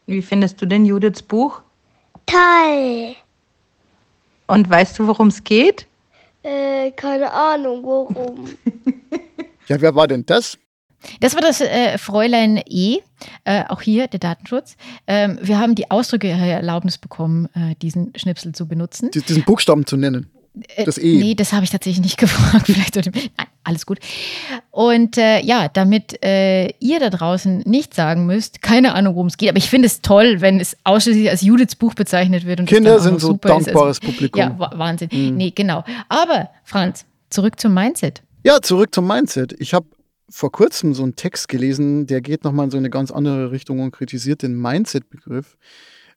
[0.07, 1.61] Wie findest du denn Judiths Buch?
[2.27, 3.15] Toll.
[4.47, 5.87] Und weißt du, worum es geht?
[6.43, 8.49] Äh, keine Ahnung, worum.
[9.67, 10.59] Ja, wer war denn das?
[11.21, 12.99] Das war das äh, Fräulein E,
[13.45, 14.77] äh, auch hier der Datenschutz.
[15.07, 19.11] Ähm, wir haben die Ausdrücke Erlaubnis bekommen, äh, diesen Schnipsel zu benutzen.
[19.13, 20.31] Die- Diesen Buchstaben zu nennen.
[20.77, 21.17] Äh, Das E.
[21.19, 22.67] Nee, das habe ich tatsächlich nicht gefragt.
[22.67, 23.99] Vielleicht sollte, nein, alles gut.
[24.71, 29.37] Und äh, ja, damit äh, ihr da draußen nicht sagen müsst, keine Ahnung, worum es
[29.37, 32.61] geht, aber ich finde es toll, wenn es ausschließlich als Judiths Buch bezeichnet wird.
[32.61, 33.67] Und Kinder sind so super ist.
[33.67, 34.41] dankbares Publikum.
[34.41, 35.09] Ja, wa- Wahnsinn.
[35.13, 35.85] Nee, genau.
[36.09, 38.23] Aber, Franz, zurück zum Mindset.
[38.45, 39.55] Ja, zurück zum Mindset.
[39.59, 39.87] Ich habe
[40.29, 43.81] vor kurzem so einen Text gelesen, der geht nochmal in so eine ganz andere Richtung
[43.81, 45.57] und kritisiert den Mindset-Begriff.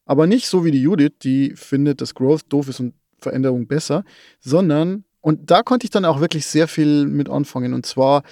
[0.06, 4.04] Aber nicht so wie die Judith, die findet, dass Growth doof ist und Veränderung besser,
[4.40, 7.74] sondern, und da konnte ich dann auch wirklich sehr viel mit anfangen.
[7.74, 8.24] Und zwar,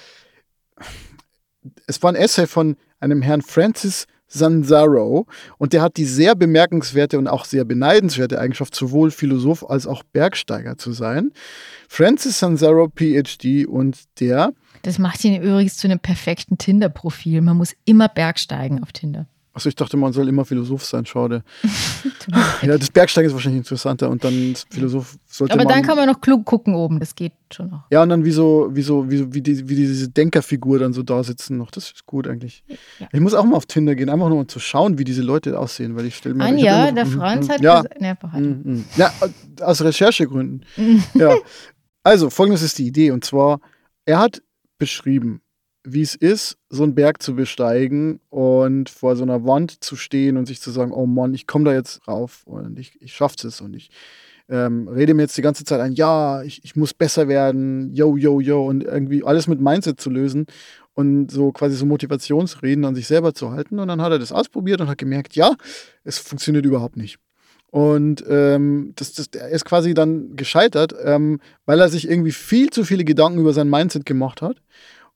[1.86, 5.26] es war ein Essay von einem Herrn Francis Sanzaro
[5.58, 10.02] und der hat die sehr bemerkenswerte und auch sehr beneidenswerte Eigenschaft, sowohl Philosoph als auch
[10.02, 11.32] Bergsteiger zu sein.
[11.88, 14.52] Francis Sanzaro, PhD, und der,
[14.86, 17.40] Das macht ihn übrigens zu einem perfekten Tinder-Profil.
[17.40, 19.26] Man muss immer bergsteigen auf Tinder.
[19.52, 21.42] also ich dachte, man soll immer Philosoph sein, schade.
[22.62, 25.72] ja, das Bergsteigen ist wahrscheinlich interessanter und dann Philosoph sollte Aber man.
[25.74, 27.00] dann kann man noch klug gucken oben.
[27.00, 27.82] Das geht schon noch.
[27.90, 30.92] ja, und dann wie so, wie so, wie, so, wie, die, wie diese Denkerfigur dann
[30.92, 31.72] so da sitzen noch.
[31.72, 32.62] Das ist gut eigentlich.
[33.00, 33.08] Ja.
[33.12, 35.58] Ich muss auch mal auf Tinder gehen, einfach nur um zu schauen, wie diese Leute
[35.58, 38.84] aussehen, weil ich stelle mir Anja, der Mhm, Franz hat ja, gesagt, ne.
[38.96, 39.12] Ja,
[39.62, 40.64] aus Recherchegründen.
[41.14, 41.34] ja.
[42.04, 43.10] Also, folgendes ist die Idee.
[43.10, 43.58] Und zwar,
[44.04, 44.40] er hat
[44.78, 45.40] beschrieben,
[45.84, 50.36] wie es ist, so einen Berg zu besteigen und vor so einer Wand zu stehen
[50.36, 53.44] und sich zu sagen, oh Mann, ich komme da jetzt rauf und ich, ich schaff's
[53.44, 53.90] es und ich
[54.48, 58.16] ähm, rede mir jetzt die ganze Zeit ein, ja, ich, ich muss besser werden, yo,
[58.16, 60.46] yo, yo und irgendwie alles mit Mindset zu lösen
[60.94, 63.78] und so quasi so Motivationsreden an sich selber zu halten.
[63.78, 65.54] Und dann hat er das ausprobiert und hat gemerkt, ja,
[66.04, 67.18] es funktioniert überhaupt nicht.
[67.76, 72.70] Und ähm, das, das, er ist quasi dann gescheitert, ähm, weil er sich irgendwie viel
[72.70, 74.62] zu viele Gedanken über sein Mindset gemacht hat.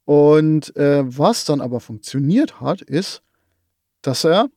[0.04, 3.22] Und äh, was dann aber funktioniert hat, ist,
[4.02, 4.50] dass er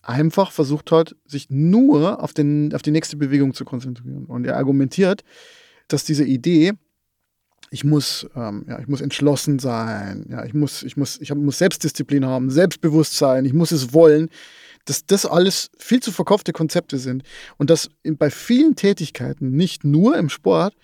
[0.00, 4.26] einfach versucht hat, sich nur auf, den, auf die nächste Bewegung zu konzentrieren.
[4.26, 5.24] Und er argumentiert,
[5.88, 6.74] dass diese Idee,
[7.72, 11.38] ich muss, ähm, ja, ich muss entschlossen sein, ja, ich muss, ich muss, ich hab,
[11.38, 14.30] muss Selbstdisziplin haben, Selbstbewusstsein, ich muss es wollen,
[14.90, 17.22] dass das alles viel zu verkaufte Konzepte sind
[17.56, 20.74] und dass bei vielen Tätigkeiten, nicht nur im Sport,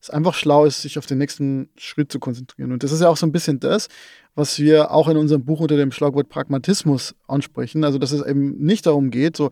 [0.00, 2.70] es einfach schlau ist, sich auf den nächsten Schritt zu konzentrieren.
[2.70, 3.88] Und das ist ja auch so ein bisschen das,
[4.34, 7.82] was wir auch in unserem Buch unter dem Schlagwort Pragmatismus ansprechen.
[7.82, 9.50] Also, dass es eben nicht darum geht, so,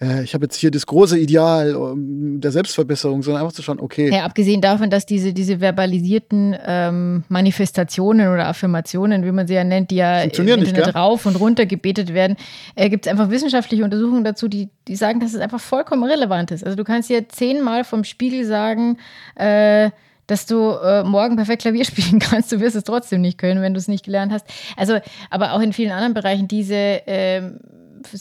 [0.00, 4.10] äh, ich habe jetzt hier das große Ideal der Selbstverbesserung, sondern einfach zu schauen, okay,
[4.10, 9.64] Ja, abgesehen davon, dass diese, diese verbalisierten ähm, Manifestationen oder Affirmationen, wie man sie ja
[9.64, 10.90] nennt, die ja nicht, Internet gell?
[10.90, 12.36] rauf und runter gebetet werden,
[12.74, 16.50] äh, gibt es einfach wissenschaftliche Untersuchungen dazu, die, die sagen, dass es einfach vollkommen irrelevant
[16.50, 16.64] ist.
[16.64, 18.98] Also du kannst dir zehnmal vom Spiegel sagen,
[19.36, 19.90] äh,
[20.26, 23.74] dass du äh, morgen perfekt Klavier spielen kannst, du wirst es trotzdem nicht können, wenn
[23.74, 24.46] du es nicht gelernt hast.
[24.76, 24.98] Also,
[25.30, 26.74] aber auch in vielen anderen Bereichen diese
[27.06, 27.60] ähm,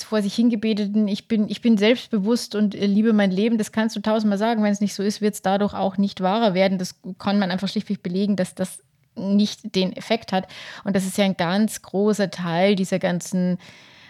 [0.04, 3.96] vor sich hingebeteten, ich bin, ich bin selbstbewusst und äh, liebe mein Leben, das kannst
[3.96, 4.64] du tausendmal sagen.
[4.64, 6.78] Wenn es nicht so ist, wird es dadurch auch nicht wahrer werden.
[6.78, 8.80] Das kann man einfach schlichtweg belegen, dass das
[9.16, 10.48] nicht den Effekt hat.
[10.84, 13.58] Und das ist ja ein ganz großer Teil dieser ganzen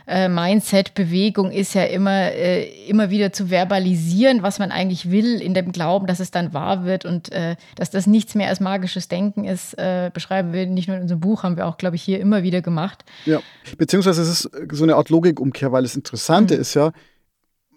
[0.08, 5.54] äh, Mindset-Bewegung ist ja immer, äh, immer wieder zu verbalisieren, was man eigentlich will, in
[5.54, 9.08] dem Glauben, dass es dann wahr wird und äh, dass das nichts mehr als magisches
[9.08, 12.02] Denken ist, äh, beschreiben wir nicht nur in unserem Buch, haben wir auch, glaube ich,
[12.02, 13.06] hier immer wieder gemacht.
[13.26, 13.42] Ja,
[13.78, 16.92] beziehungsweise es ist so eine Art Logikumkehr, weil das Interessante ist ja,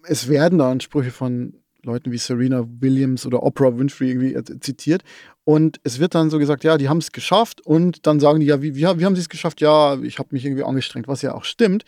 [0.03, 5.03] es werden da Ansprüche von Leuten wie Serena Williams oder Oprah Winfrey irgendwie äh, zitiert
[5.47, 8.47] und es wird dann so gesagt, ja, die haben es geschafft und dann sagen die,
[8.47, 9.61] ja, wie, wie, wie haben sie es geschafft?
[9.61, 11.85] Ja, ich habe mich irgendwie angestrengt, was ja auch stimmt.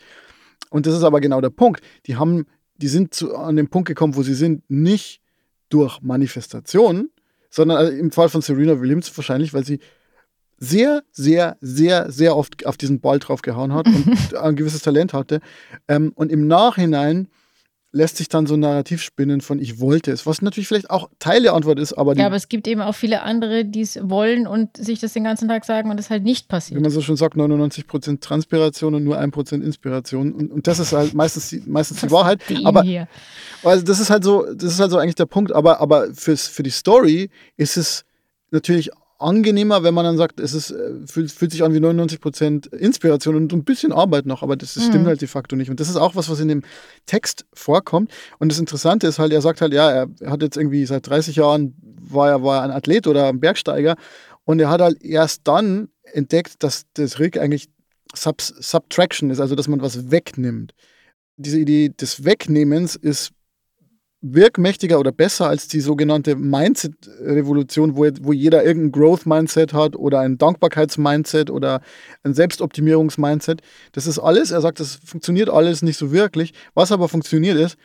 [0.70, 1.82] Und das ist aber genau der Punkt.
[2.06, 5.20] Die haben, die sind zu, an den Punkt gekommen, wo sie sind, nicht
[5.68, 7.10] durch Manifestation,
[7.50, 9.80] sondern also im Fall von Serena Williams wahrscheinlich, weil sie
[10.56, 15.12] sehr, sehr, sehr, sehr oft auf diesen Ball drauf gehauen hat und ein gewisses Talent
[15.12, 15.40] hatte.
[15.88, 17.28] Ähm, und im Nachhinein
[17.92, 21.10] lässt sich dann so ein Narrativ spinnen von ich wollte es, was natürlich vielleicht auch
[21.18, 23.98] Teil der Antwort ist, aber, Ja, aber es gibt eben auch viele andere, die es
[24.00, 26.80] wollen und sich das den ganzen Tag sagen und es halt nicht wie passiert.
[26.80, 30.32] man so schon sagt, 99% Transpiration und nur 1% Inspiration.
[30.32, 32.40] Und, und das ist halt meistens die, meistens die Wahrheit.
[32.64, 33.08] Aber hier.
[33.64, 35.52] Also das ist halt so, das ist halt so eigentlich der Punkt.
[35.52, 38.04] Aber, aber fürs, für die Story ist es
[38.50, 42.72] natürlich angenehmer, wenn man dann sagt, es ist, äh, fühlt, fühlt sich an wie 99%
[42.74, 45.08] Inspiration und ein bisschen Arbeit noch, aber das, das stimmt Mhm.
[45.08, 45.70] halt de facto nicht.
[45.70, 46.62] Und das ist auch was, was in dem
[47.06, 48.10] Text vorkommt.
[48.38, 51.36] Und das Interessante ist halt, er sagt halt, ja, er hat jetzt irgendwie seit 30
[51.36, 53.96] Jahren, war er, war er ein Athlet oder ein Bergsteiger
[54.44, 57.68] und er hat halt erst dann entdeckt, dass das Rig eigentlich
[58.14, 60.72] Sub Subtraction ist, also dass man was wegnimmt.
[61.36, 63.30] Diese Idee des Wegnehmens ist
[64.22, 70.36] wirkmächtiger oder besser als die sogenannte Mindset-Revolution, wo, wo jeder irgendein Growth-Mindset hat oder ein
[70.36, 71.80] Dankbarkeits-Mindset oder
[72.22, 73.62] ein Selbstoptimierungs-Mindset.
[73.92, 76.52] Das ist alles, er sagt, das funktioniert alles nicht so wirklich.
[76.74, 77.76] Was aber funktioniert ist,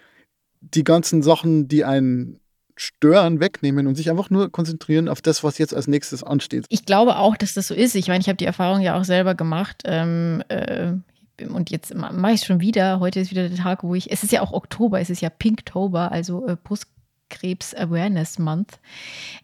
[0.59, 2.39] die ganzen Sachen, die einen
[2.77, 6.65] stören, wegnehmen und sich einfach nur konzentrieren auf das, was jetzt als nächstes ansteht.
[6.67, 7.95] Ich glaube auch, dass das so ist.
[7.95, 9.83] Ich meine, ich habe die Erfahrung ja auch selber gemacht.
[9.85, 10.93] Ähm, äh,
[11.41, 12.99] und jetzt ma- mache ich es schon wieder.
[12.99, 14.11] Heute ist wieder der Tag, wo ich.
[14.11, 18.79] Es ist ja auch Oktober, es ist ja Pinktober, also äh, Brustkrebs Awareness Month.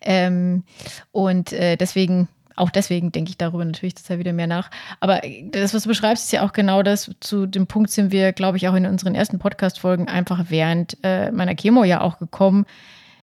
[0.01, 0.63] Ähm,
[1.11, 2.27] und äh, deswegen.
[2.57, 4.69] Auch deswegen denke ich darüber natürlich total wieder mehr nach.
[4.99, 7.09] Aber das, was du beschreibst, ist ja auch genau das.
[7.21, 11.31] Zu dem Punkt sind wir, glaube ich, auch in unseren ersten Podcast-Folgen einfach während äh,
[11.31, 12.65] meiner Chemo ja auch gekommen.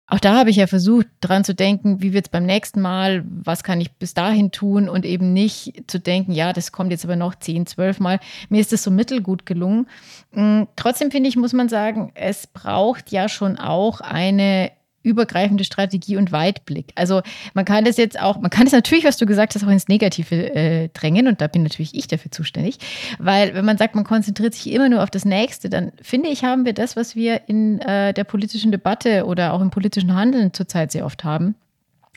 [0.08, 3.26] Auch da habe ich ja versucht, dran zu denken, wie wird es beim nächsten Mal,
[3.26, 7.06] was kann ich bis dahin tun und eben nicht zu denken, ja, das kommt jetzt
[7.06, 8.20] aber noch 10, 12 Mal.
[8.50, 9.88] Mir ist das so mittelgut gelungen.
[10.32, 14.72] Mm, Trotzdem finde ich, muss man sagen, es braucht ja schon auch eine
[15.06, 16.88] übergreifende Strategie und Weitblick.
[16.96, 17.22] Also
[17.54, 19.88] man kann das jetzt auch, man kann das natürlich, was du gesagt hast, auch ins
[19.88, 22.78] Negative äh, drängen und da bin natürlich ich dafür zuständig,
[23.20, 26.44] weil wenn man sagt, man konzentriert sich immer nur auf das Nächste, dann finde ich,
[26.44, 30.54] haben wir das, was wir in äh, der politischen Debatte oder auch im politischen Handeln
[30.54, 31.56] zurzeit sehr oft haben.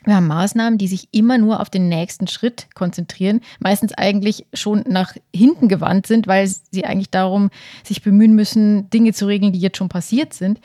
[0.05, 4.83] Wir haben Maßnahmen, die sich immer nur auf den nächsten Schritt konzentrieren, meistens eigentlich schon
[4.87, 7.49] nach hinten gewandt sind, weil sie eigentlich darum
[7.83, 10.59] sich bemühen müssen, Dinge zu regeln, die jetzt schon passiert sind.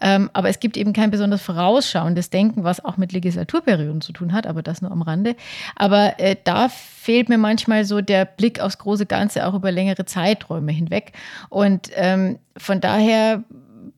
[0.00, 4.32] Ähm, aber es gibt eben kein besonders vorausschauendes Denken, was auch mit Legislaturperioden zu tun
[4.32, 5.34] hat, aber das nur am Rande.
[5.74, 10.04] Aber äh, da fehlt mir manchmal so der Blick aufs große Ganze auch über längere
[10.04, 11.12] Zeiträume hinweg.
[11.48, 13.42] Und ähm, von daher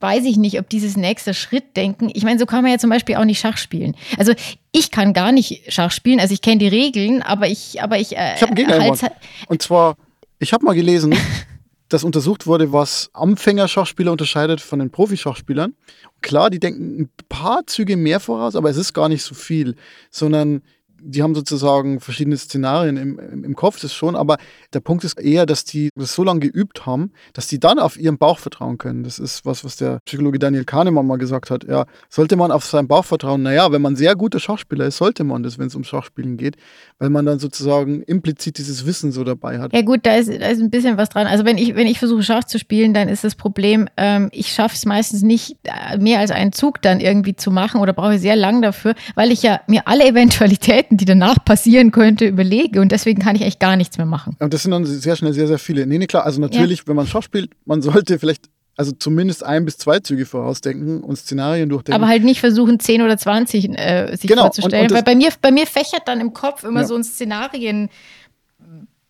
[0.01, 2.11] weiß ich nicht, ob dieses nächste Schritt denken.
[2.15, 3.95] Ich meine, so kann man ja zum Beispiel auch nicht Schach spielen.
[4.17, 4.33] Also
[4.73, 6.21] ich kann gar nicht Schach spielen.
[6.21, 9.13] Also ich kenne die Regeln, aber ich, aber ich, äh, Ich habe einen halt-
[9.49, 9.97] Und zwar,
[10.39, 11.15] ich habe mal gelesen,
[11.89, 15.75] dass untersucht wurde, was Anfängerschachspieler unterscheidet von den Profischachspielern.
[16.21, 19.75] Klar, die denken ein paar Züge mehr voraus, aber es ist gar nicht so viel,
[20.11, 20.63] sondern
[21.01, 24.39] die haben sozusagen verschiedene Szenarien im, im, Kopf, das schon, aber
[24.73, 27.99] der Punkt ist eher, dass die das so lange geübt haben, dass die dann auf
[27.99, 29.05] ihren Bauch vertrauen können.
[29.05, 31.65] Das ist was, was der Psychologe Daniel Kahnemann mal gesagt hat.
[31.65, 33.43] Ja, sollte man auf seinen Bauch vertrauen?
[33.43, 36.57] Naja, wenn man sehr guter Schachspieler ist, sollte man das, wenn es um Schachspielen geht,
[36.99, 39.73] weil man dann sozusagen implizit dieses Wissen so dabei hat.
[39.73, 41.27] Ja gut, da ist, da ist ein bisschen was dran.
[41.27, 44.53] Also wenn ich, wenn ich versuche Schach zu spielen, dann ist das Problem, ähm, ich
[44.53, 48.19] schaffe es meistens nicht, äh, mehr als einen Zug dann irgendwie zu machen oder brauche
[48.19, 52.93] sehr lang dafür, weil ich ja mir alle Eventualitäten, die danach passieren könnte, überlege und
[52.93, 54.37] deswegen kann ich echt gar nichts mehr machen.
[54.39, 55.87] Und das sind dann sehr schnell sehr, sehr viele.
[55.87, 59.65] Nee, nee, klar, also natürlich, wenn man Schach spielt, man sollte vielleicht also zumindest ein
[59.65, 62.01] bis zwei Züge vorausdenken und Szenarien durchdenken.
[62.01, 64.85] Aber halt nicht versuchen, 10 oder 20 äh, sich Genau, vorzustellen.
[64.85, 66.87] und- und weil bei mir, bei mir fächert dann im Kopf immer Ja.
[66.87, 67.89] so ein Szenarien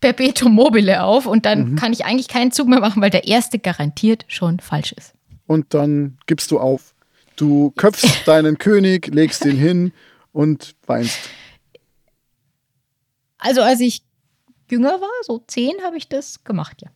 [0.00, 1.76] Perpetuum mobile auf und dann Mhm.
[1.76, 5.12] kann ich eigentlich keinen Zug mehr machen, weil der erste garantiert schon falsch ist.
[5.46, 6.94] und dann gibst du auf.
[7.36, 9.92] Du köpfst deinen König, legst ihn hin
[10.32, 11.18] und weinst.
[13.38, 14.02] Also als ich
[14.70, 16.90] jünger war, so 10, habe ich das gemacht, ja.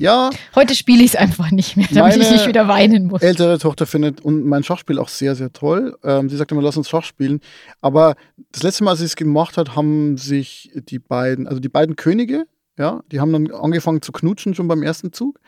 [0.00, 3.20] Ja, Heute spiele ich es einfach nicht mehr, damit ich nicht wieder weinen muss.
[3.20, 5.98] ältere Tochter findet und mein Schachspiel auch sehr, sehr toll.
[6.04, 7.40] Ähm, sie sagt immer, lass uns Schach spielen.
[7.80, 8.14] Aber
[8.52, 11.96] das letzte Mal, als sie es gemacht hat, haben sich die beiden, also die beiden
[11.96, 12.44] Könige,
[12.78, 15.40] ja, die haben dann angefangen zu knutschen schon beim ersten Zug.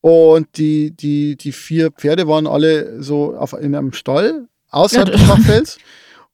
[0.00, 5.16] Und die, die, die vier Pferde waren alle so auf, in einem Stall außerhalb Ja,
[5.16, 5.78] des Schachfelds.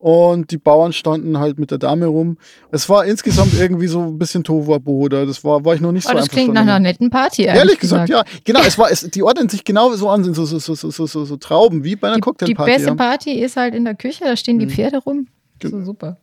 [0.07, 2.37] Und die Bauern standen halt mit der Dame rum.
[2.71, 5.25] Es war insgesamt irgendwie so ein bisschen Tohuwabohu da.
[5.25, 7.79] Das war, war ich noch nicht Oh, so das klingt nach einer netten Party, Ehrlich
[7.79, 8.23] gesagt, ja.
[8.45, 11.25] Genau, es war, es, die ordnen sich genau so an, so, so, so, so, so,
[11.25, 12.71] so, Trauben, wie bei einer Die, die Cocktailparty.
[12.73, 12.95] beste ja.
[12.95, 14.71] Party ist halt in der Küche, da stehen die Mhm.
[14.73, 15.27] Pferde rum.
[15.63, 16.19] So super.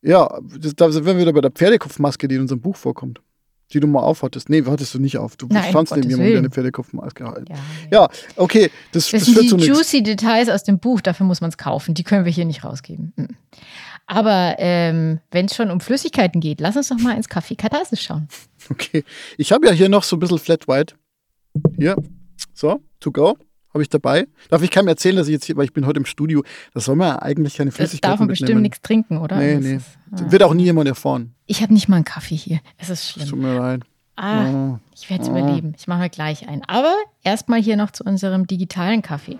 [0.00, 3.20] ja, das, da sind wir wieder bei der Pferdekopfmaske, die in unserem Buch vorkommt.
[3.72, 4.48] Die du mal aufhattest.
[4.48, 5.36] Nee, hattest du nicht auf.
[5.36, 6.38] Du Nein, standst neben jemandem, der Willen.
[6.44, 7.48] eine Pferdekopfmaske hat.
[7.48, 7.56] Ja,
[7.90, 11.50] Ja, okay, das, Das, das, sind die juicy Details aus dem Buch, dafür muss man
[11.50, 11.94] es kaufen.
[11.94, 13.12] Die können wir hier nicht rausgeben.
[13.16, 13.28] Mhm.
[14.06, 18.02] Aber ähm, wenn es schon um Flüssigkeiten geht, lass uns doch mal ins Café Katharsis
[18.02, 18.26] schauen.
[18.68, 19.04] Okay.
[19.38, 20.94] Ich habe ja hier noch so ein bisschen Flat White.
[21.78, 21.96] Hier.
[22.52, 23.36] So, to go.
[23.72, 24.26] Habe ich dabei.
[24.48, 26.42] Darf ich keinem erzählen, dass ich jetzt hier, weil ich bin heute im Studio,
[26.74, 28.62] da soll man eigentlich keine Das Flüssigkeiten darf man bestimmt mitnehmen.
[28.62, 29.36] nichts trinken, oder?
[29.36, 29.74] Nee, Das nee.
[29.76, 30.30] Ist, ah.
[30.32, 31.34] Wird auch nie jemand erfahren.
[31.46, 32.60] Ich habe nicht mal einen Kaffee hier.
[32.78, 33.40] Es ist Tut schlimm.
[33.42, 33.82] mir leid.
[34.16, 34.78] Ah, Oh.
[34.94, 35.32] ich werde es Oh.
[35.32, 35.74] überleben.
[35.78, 36.62] Ich mache mir gleich ein.
[36.66, 39.38] Aber erstmal hier noch zu unserem digitalen Kaffee.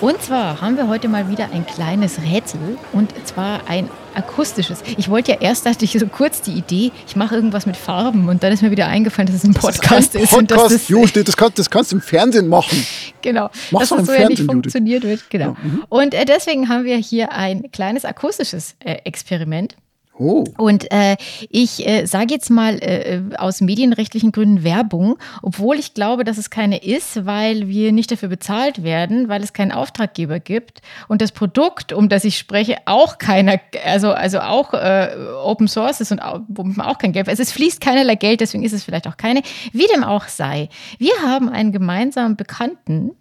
[0.00, 4.82] Und zwar haben wir heute mal wieder ein kleines Rätsel und zwar ein akustisches.
[4.98, 8.28] Ich wollte ja erst, dachte ich so kurz die Idee, ich mache irgendwas mit Farben
[8.28, 10.32] und dann ist mir wieder eingefallen, dass es ein Podcast ist.
[10.34, 12.86] und dass Podcast, das, Judith, das, kannst, das kannst du im Fernsehen machen.
[13.22, 14.46] Genau, Mach's dass das so ja nicht Fernsehen, Judith.
[14.46, 15.30] funktioniert wird.
[15.30, 15.44] Genau.
[15.46, 15.84] Ja, mhm.
[15.88, 19.76] Und äh, deswegen haben wir hier ein kleines akustisches äh, Experiment.
[20.18, 20.44] Oh.
[20.56, 21.16] Und äh,
[21.50, 26.48] ich äh, sage jetzt mal äh, aus medienrechtlichen Gründen Werbung, obwohl ich glaube, dass es
[26.48, 31.32] keine ist, weil wir nicht dafür bezahlt werden, weil es keinen Auftraggeber gibt und das
[31.32, 35.10] Produkt, um das ich spreche, auch keiner, also, also auch äh,
[35.42, 38.40] Open Source ist und auch, womit man auch kein Geld, also es fließt keinerlei Geld,
[38.40, 39.42] deswegen ist es vielleicht auch keine.
[39.72, 43.12] Wie dem auch sei, wir haben einen gemeinsamen Bekannten,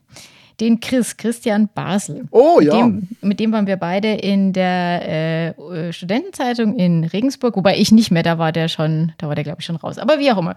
[0.60, 2.26] den Chris, Christian Basel.
[2.32, 2.78] Oh, Mit ja.
[2.78, 8.12] dem, mit dem waren wir beide in der äh, Studentenzeitung in Regensburg, wobei ich nicht
[8.12, 9.98] mehr, da war der schon, da war der glaube ich schon raus.
[9.98, 10.56] Aber wie auch immer.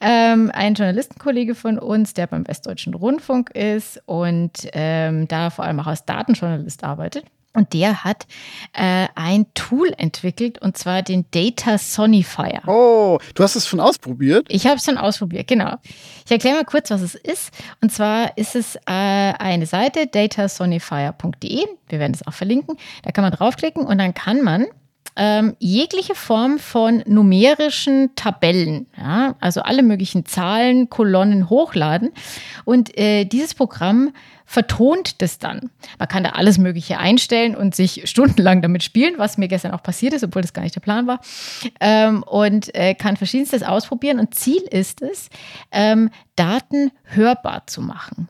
[0.00, 5.80] Ähm, ein Journalistenkollege von uns, der beim Westdeutschen Rundfunk ist und ähm, da vor allem
[5.80, 7.24] auch als Datenjournalist arbeitet.
[7.58, 8.28] Und der hat
[8.72, 12.62] äh, ein Tool entwickelt und zwar den Data Sonifier.
[12.68, 14.46] Oh, du hast es schon ausprobiert?
[14.48, 15.74] Ich habe es schon ausprobiert, genau.
[16.24, 17.50] Ich erkläre mal kurz, was es ist.
[17.80, 21.66] Und zwar ist es äh, eine Seite, datasonifier.de.
[21.88, 22.76] Wir werden es auch verlinken.
[23.02, 24.66] Da kann man draufklicken und dann kann man
[25.16, 32.12] ähm, jegliche Form von numerischen Tabellen, ja, also alle möglichen Zahlen, Kolonnen hochladen.
[32.64, 34.12] Und äh, dieses Programm
[34.50, 35.68] vertont das dann.
[35.98, 39.82] Man kann da alles Mögliche einstellen und sich stundenlang damit spielen, was mir gestern auch
[39.82, 41.20] passiert ist, obwohl das gar nicht der Plan war.
[41.80, 44.18] Ähm, und äh, kann verschiedenstes ausprobieren.
[44.18, 45.28] Und Ziel ist es,
[45.70, 48.28] ähm, Daten hörbar zu machen.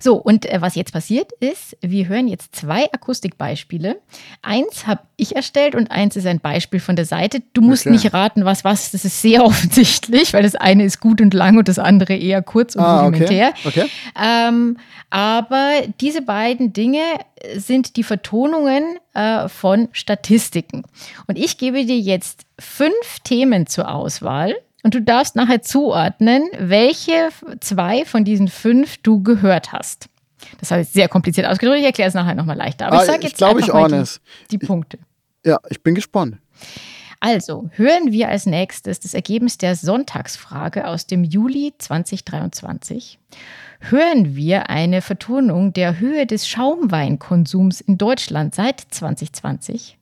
[0.00, 4.00] So, und äh, was jetzt passiert ist, wir hören jetzt zwei Akustikbeispiele.
[4.42, 7.42] Eins habe ich erstellt und eins ist ein Beispiel von der Seite.
[7.52, 7.90] Du musst Okay.
[7.90, 8.90] nicht raten, was was.
[8.92, 12.40] Das ist sehr offensichtlich, weil das eine ist gut und lang und das andere eher
[12.42, 13.52] kurz und Ah, rudimentär.
[13.64, 13.82] okay.
[13.82, 13.90] okay.
[14.20, 14.78] Ähm,
[15.10, 17.02] aber diese beiden Dinge
[17.54, 20.84] sind die Vertonungen äh, von Statistiken.
[21.26, 24.54] Und ich gebe dir jetzt fünf Themen zur Auswahl.
[24.82, 27.30] Und du darfst nachher zuordnen, welche
[27.60, 30.08] zwei von diesen fünf du gehört hast.
[30.60, 31.80] Das habe ich sehr kompliziert ausgedrückt.
[31.80, 32.86] Ich erkläre es nachher nochmal leichter.
[32.86, 34.04] Aber Ah, ich sage ich jetzt glaube, einfach ich mal
[34.50, 34.98] die, die Punkte.
[35.44, 36.36] Ja, ich bin gespannt.
[37.20, 43.18] Also, hören wir als nächstes das Ergebnis der Sonntagsfrage aus dem Juli 2023.
[43.80, 49.98] Hören wir eine Vertonung der Höhe des Schaumweinkonsums in Deutschland seit 2020.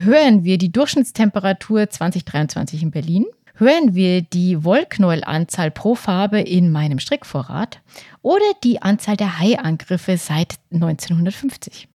[0.00, 3.26] Hören wir die Durchschnittstemperatur 2023 in Berlin.
[3.54, 7.80] Hören wir die Wollknäuelanzahl pro Farbe in meinem Strickvorrat
[8.22, 11.88] oder die Anzahl der Haiangriffe seit 1950.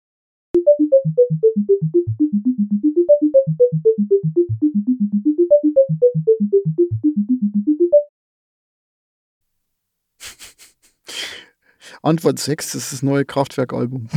[12.08, 14.08] Antwort 6, das ist das neue Kraftwerk-Album.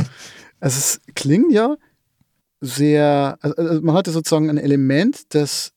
[0.59, 1.75] Also es klingt ja
[2.59, 5.73] sehr, also also man hatte sozusagen ein Element, das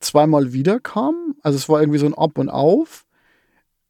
[0.00, 1.34] zweimal wiederkam.
[1.42, 3.06] Also es war irgendwie so ein Ab und Auf.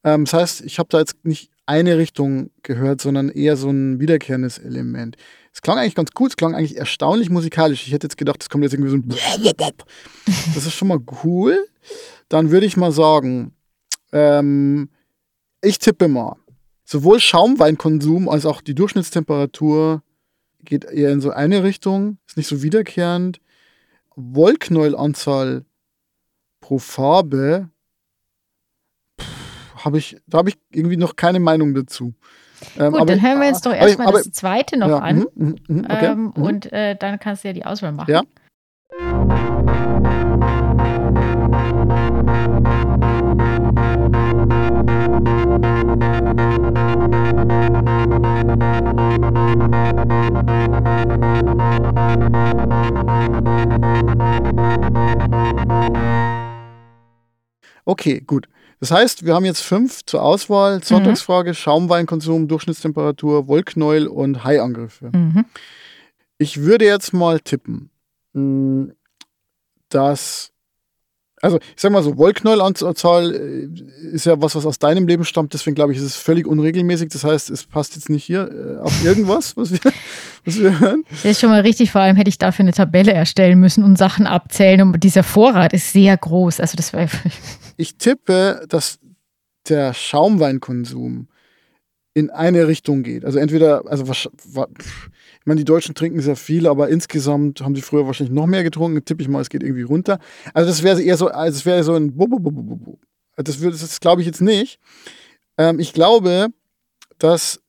[0.03, 3.99] Ähm, das heißt, ich habe da jetzt nicht eine Richtung gehört, sondern eher so ein
[3.99, 5.17] wiederkehrendes Element.
[5.53, 7.85] Es klang eigentlich ganz gut, es klang eigentlich erstaunlich musikalisch.
[7.85, 9.07] Ich hätte jetzt gedacht, es kommt jetzt irgendwie so ein
[10.55, 11.67] Das ist schon mal cool.
[12.27, 13.53] Dann würde ich mal sagen,
[14.11, 14.89] ähm,
[15.61, 16.37] ich tippe mal.
[16.91, 20.01] Sowohl Schaumweinkonsum als auch die Durchschnittstemperatur
[20.63, 23.41] geht eher in so eine Richtung, ist nicht so wiederkehrend.
[24.15, 25.65] Wollknäuelanzahl
[26.61, 27.69] pro Farbe,
[29.75, 32.15] hab ich, da habe ich irgendwie noch keine Meinung dazu.
[32.79, 35.17] Ähm, Gut, dann hören wir uns doch erstmal das zweite noch ja, an.
[35.17, 36.31] mhm, mhm, mhm, okay, ähm.
[36.31, 38.11] Und äh, dann kannst du ja die Auswahl machen.
[38.11, 38.23] Ja.
[57.85, 58.47] Okay, gut.
[58.79, 60.83] Das heißt, wir haben jetzt fünf zur Auswahl.
[60.83, 65.09] Sonntagsfrage, Schaumweinkonsum, Durchschnittstemperatur, Wollknäuel und Haiangriffe.
[65.13, 65.45] Mhm.
[66.37, 67.89] Ich würde jetzt mal tippen,
[68.33, 68.93] mh,
[69.89, 70.51] dass
[71.41, 75.53] Also, ich sag mal so, Wollknäuelanzahl äh, ist ja was, was aus deinem Leben stammt,
[75.53, 77.09] deswegen glaube ich, ist es völlig unregelmäßig.
[77.09, 79.79] Das heißt, es passt jetzt nicht hier äh, auf irgendwas, was wir,
[80.45, 81.03] was wir hören.
[81.09, 83.97] Das ist schon mal richtig, vor allem hätte ich dafür eine Tabelle erstellen müssen und
[83.97, 84.81] Sachen abzählen.
[84.81, 86.59] Und dieser Vorrat ist sehr groß.
[86.59, 87.07] Also das war
[87.77, 88.99] Ich tippe, dass
[89.69, 91.27] der Schaumweinkonsum
[92.13, 93.23] in eine Richtung geht.
[93.23, 95.09] Also entweder, also wahrsch- wa- pff,
[95.39, 98.63] ich meine, die Deutschen trinken sehr viel, aber insgesamt haben sie früher wahrscheinlich noch mehr
[98.63, 99.03] getrunken.
[99.05, 100.19] Tippe ich mal, es geht irgendwie runter.
[100.53, 102.75] Also das wäre eher so, also es wäre so ein bu bu bu bu bu
[102.75, 102.99] bu.
[103.37, 104.79] Das, das glaube ich jetzt nicht.
[105.57, 106.47] Ähm, ich glaube,
[107.17, 107.61] dass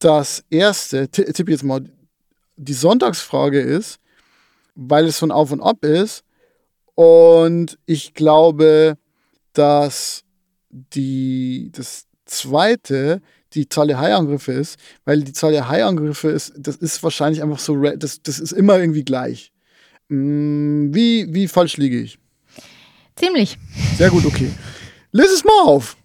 [0.00, 1.84] das erste, ti- tippe jetzt mal,
[2.56, 4.00] die Sonntagsfrage ist,
[4.74, 6.24] weil es ein Auf und Ab ist.
[6.94, 8.98] Und ich glaube,
[9.52, 10.24] dass
[10.70, 13.22] die, das zweite
[13.54, 17.58] die Zahl der Haiangriffe ist, weil die Zahl der Haiangriffe ist, das ist wahrscheinlich einfach
[17.58, 19.52] so, das, das ist immer irgendwie gleich.
[20.08, 22.18] Mm, Wie, wie falsch liege ich?
[23.16, 23.58] ziemlich.
[23.96, 24.50] Sehr gut, okay.
[25.12, 25.96] Lies es mal auf.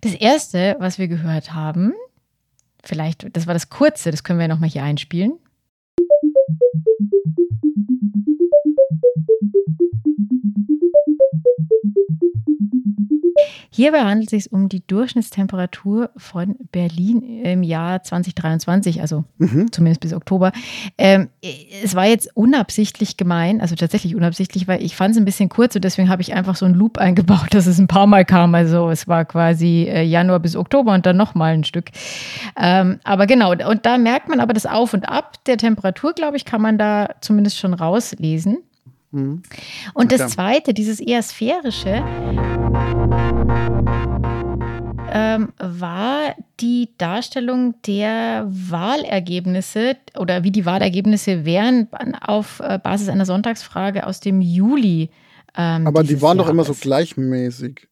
[0.00, 1.92] Das erste, was wir gehört haben,
[2.82, 5.38] vielleicht, das war das kurze, das können wir nochmal hier einspielen.
[13.80, 19.72] Hierbei handelt es sich um die Durchschnittstemperatur von Berlin im Jahr 2023, also Mhm.
[19.72, 20.52] zumindest bis Oktober.
[20.98, 21.30] Ähm,
[21.82, 25.76] es war jetzt unabsichtlich gemein, also tatsächlich unabsichtlich, weil ich fand es ein bisschen kurz
[25.76, 28.54] und deswegen habe ich einfach so einen Loop eingebaut, dass es ein paar Mal kam.
[28.54, 31.86] Also es war quasi äh, Januar bis Oktober und dann nochmal ein Stück.
[32.60, 36.36] Ähm, aber genau, und da merkt man aber das Auf und Ab der Temperatur, glaube
[36.36, 38.58] ich, kann man da zumindest schon rauslesen.
[39.10, 39.42] Mhm.
[39.94, 42.02] Und das zweite, dieses eher sphärische,
[45.12, 51.88] ähm, war die Darstellung der Wahlergebnisse oder wie die Wahlergebnisse wären
[52.20, 55.10] auf äh, Basis einer Sonntagsfrage aus dem Juli.
[55.56, 56.82] ähm, Aber die waren doch immer so Jahres.
[56.82, 57.88] gleichmäßig.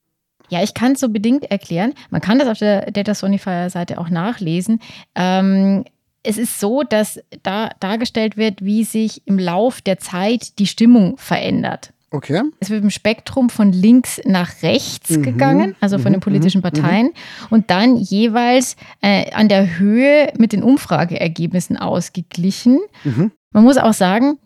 [0.51, 1.93] Ja, ich kann es so bedingt erklären.
[2.11, 4.81] Man kann das auf der Data Sonifier Seite auch nachlesen.
[5.15, 5.85] Ähm,
[6.29, 11.17] es ist so, dass da dargestellt wird, wie sich im Lauf der Zeit die Stimmung
[11.17, 11.95] verändert.
[12.11, 12.43] Okay.
[12.61, 16.59] Es wird im Spektrum von links nach rechts Mhm, gegangen, also von mhm, den politischen
[16.59, 17.11] mhm, Parteien,
[17.49, 22.79] und dann jeweils äh, an der Höhe mit den Umfrageergebnissen ausgeglichen.
[23.05, 23.33] Mhm.
[23.53, 24.39] Man muss auch sagen,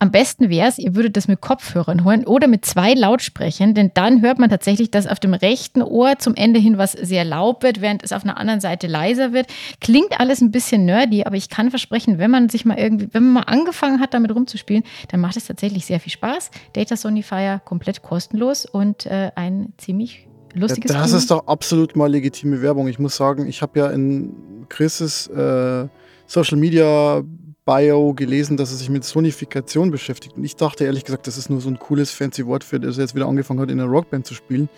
[0.00, 3.90] am besten wäre es, ihr würdet das mit Kopfhörern hören oder mit zwei Lautsprechern, denn
[3.94, 7.62] dann hört man tatsächlich, dass auf dem rechten Ohr zum Ende hin was sehr laut
[7.64, 9.48] wird, während es auf einer anderen Seite leiser wird.
[9.80, 13.24] Klingt alles ein bisschen nerdy, aber ich kann versprechen, wenn man sich mal irgendwie, wenn
[13.24, 16.50] man mal angefangen hat, damit rumzuspielen, dann macht es tatsächlich sehr viel Spaß.
[16.74, 21.18] Data Sonifier komplett kostenlos und äh, ein ziemlich Ja, lustiges das Tool.
[21.18, 22.86] ist doch absolut mal legitime Werbung.
[22.86, 24.32] Ich muss sagen, ich habe ja in
[24.68, 25.88] Chris' äh,
[26.26, 27.22] Social Media
[27.68, 30.38] Bio gelesen, dass er sich mit Sonifikation beschäftigt.
[30.38, 32.96] Und ich dachte ehrlich gesagt, das ist nur so ein cooles, fancy Wort für, dass
[32.96, 34.70] er jetzt wieder angefangen hat, in einer Rockband zu spielen.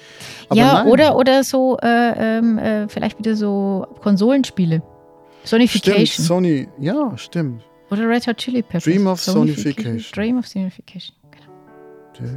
[0.48, 0.86] Aber ja, nein.
[0.88, 4.82] oder, oder so, äh, ähm, äh, vielleicht wieder so Konsolenspiele.
[5.44, 6.26] Stimmt, Sonification.
[6.26, 7.62] Sony, ja, stimmt.
[7.92, 8.84] Oder Red Hot Chili Peppers.
[8.84, 9.84] Dream of Sonification.
[9.84, 10.12] Sonification.
[10.12, 11.16] Dream of Sonification.
[12.18, 12.30] Genau.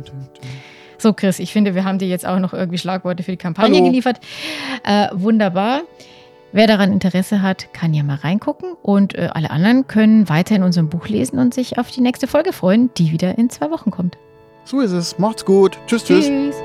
[0.99, 3.77] So, Chris, ich finde, wir haben dir jetzt auch noch irgendwie Schlagworte für die Kampagne
[3.77, 3.87] Hallo.
[3.87, 4.19] geliefert.
[4.83, 5.81] Äh, wunderbar.
[6.55, 8.73] Wer daran Interesse hat, kann ja mal reingucken.
[8.83, 12.27] Und äh, alle anderen können weiter in unserem Buch lesen und sich auf die nächste
[12.27, 14.19] Folge freuen, die wieder in zwei Wochen kommt.
[14.63, 15.17] So ist es.
[15.17, 15.79] Macht's gut.
[15.87, 16.27] Tschüss, tschüss.
[16.27, 16.55] Tschüss.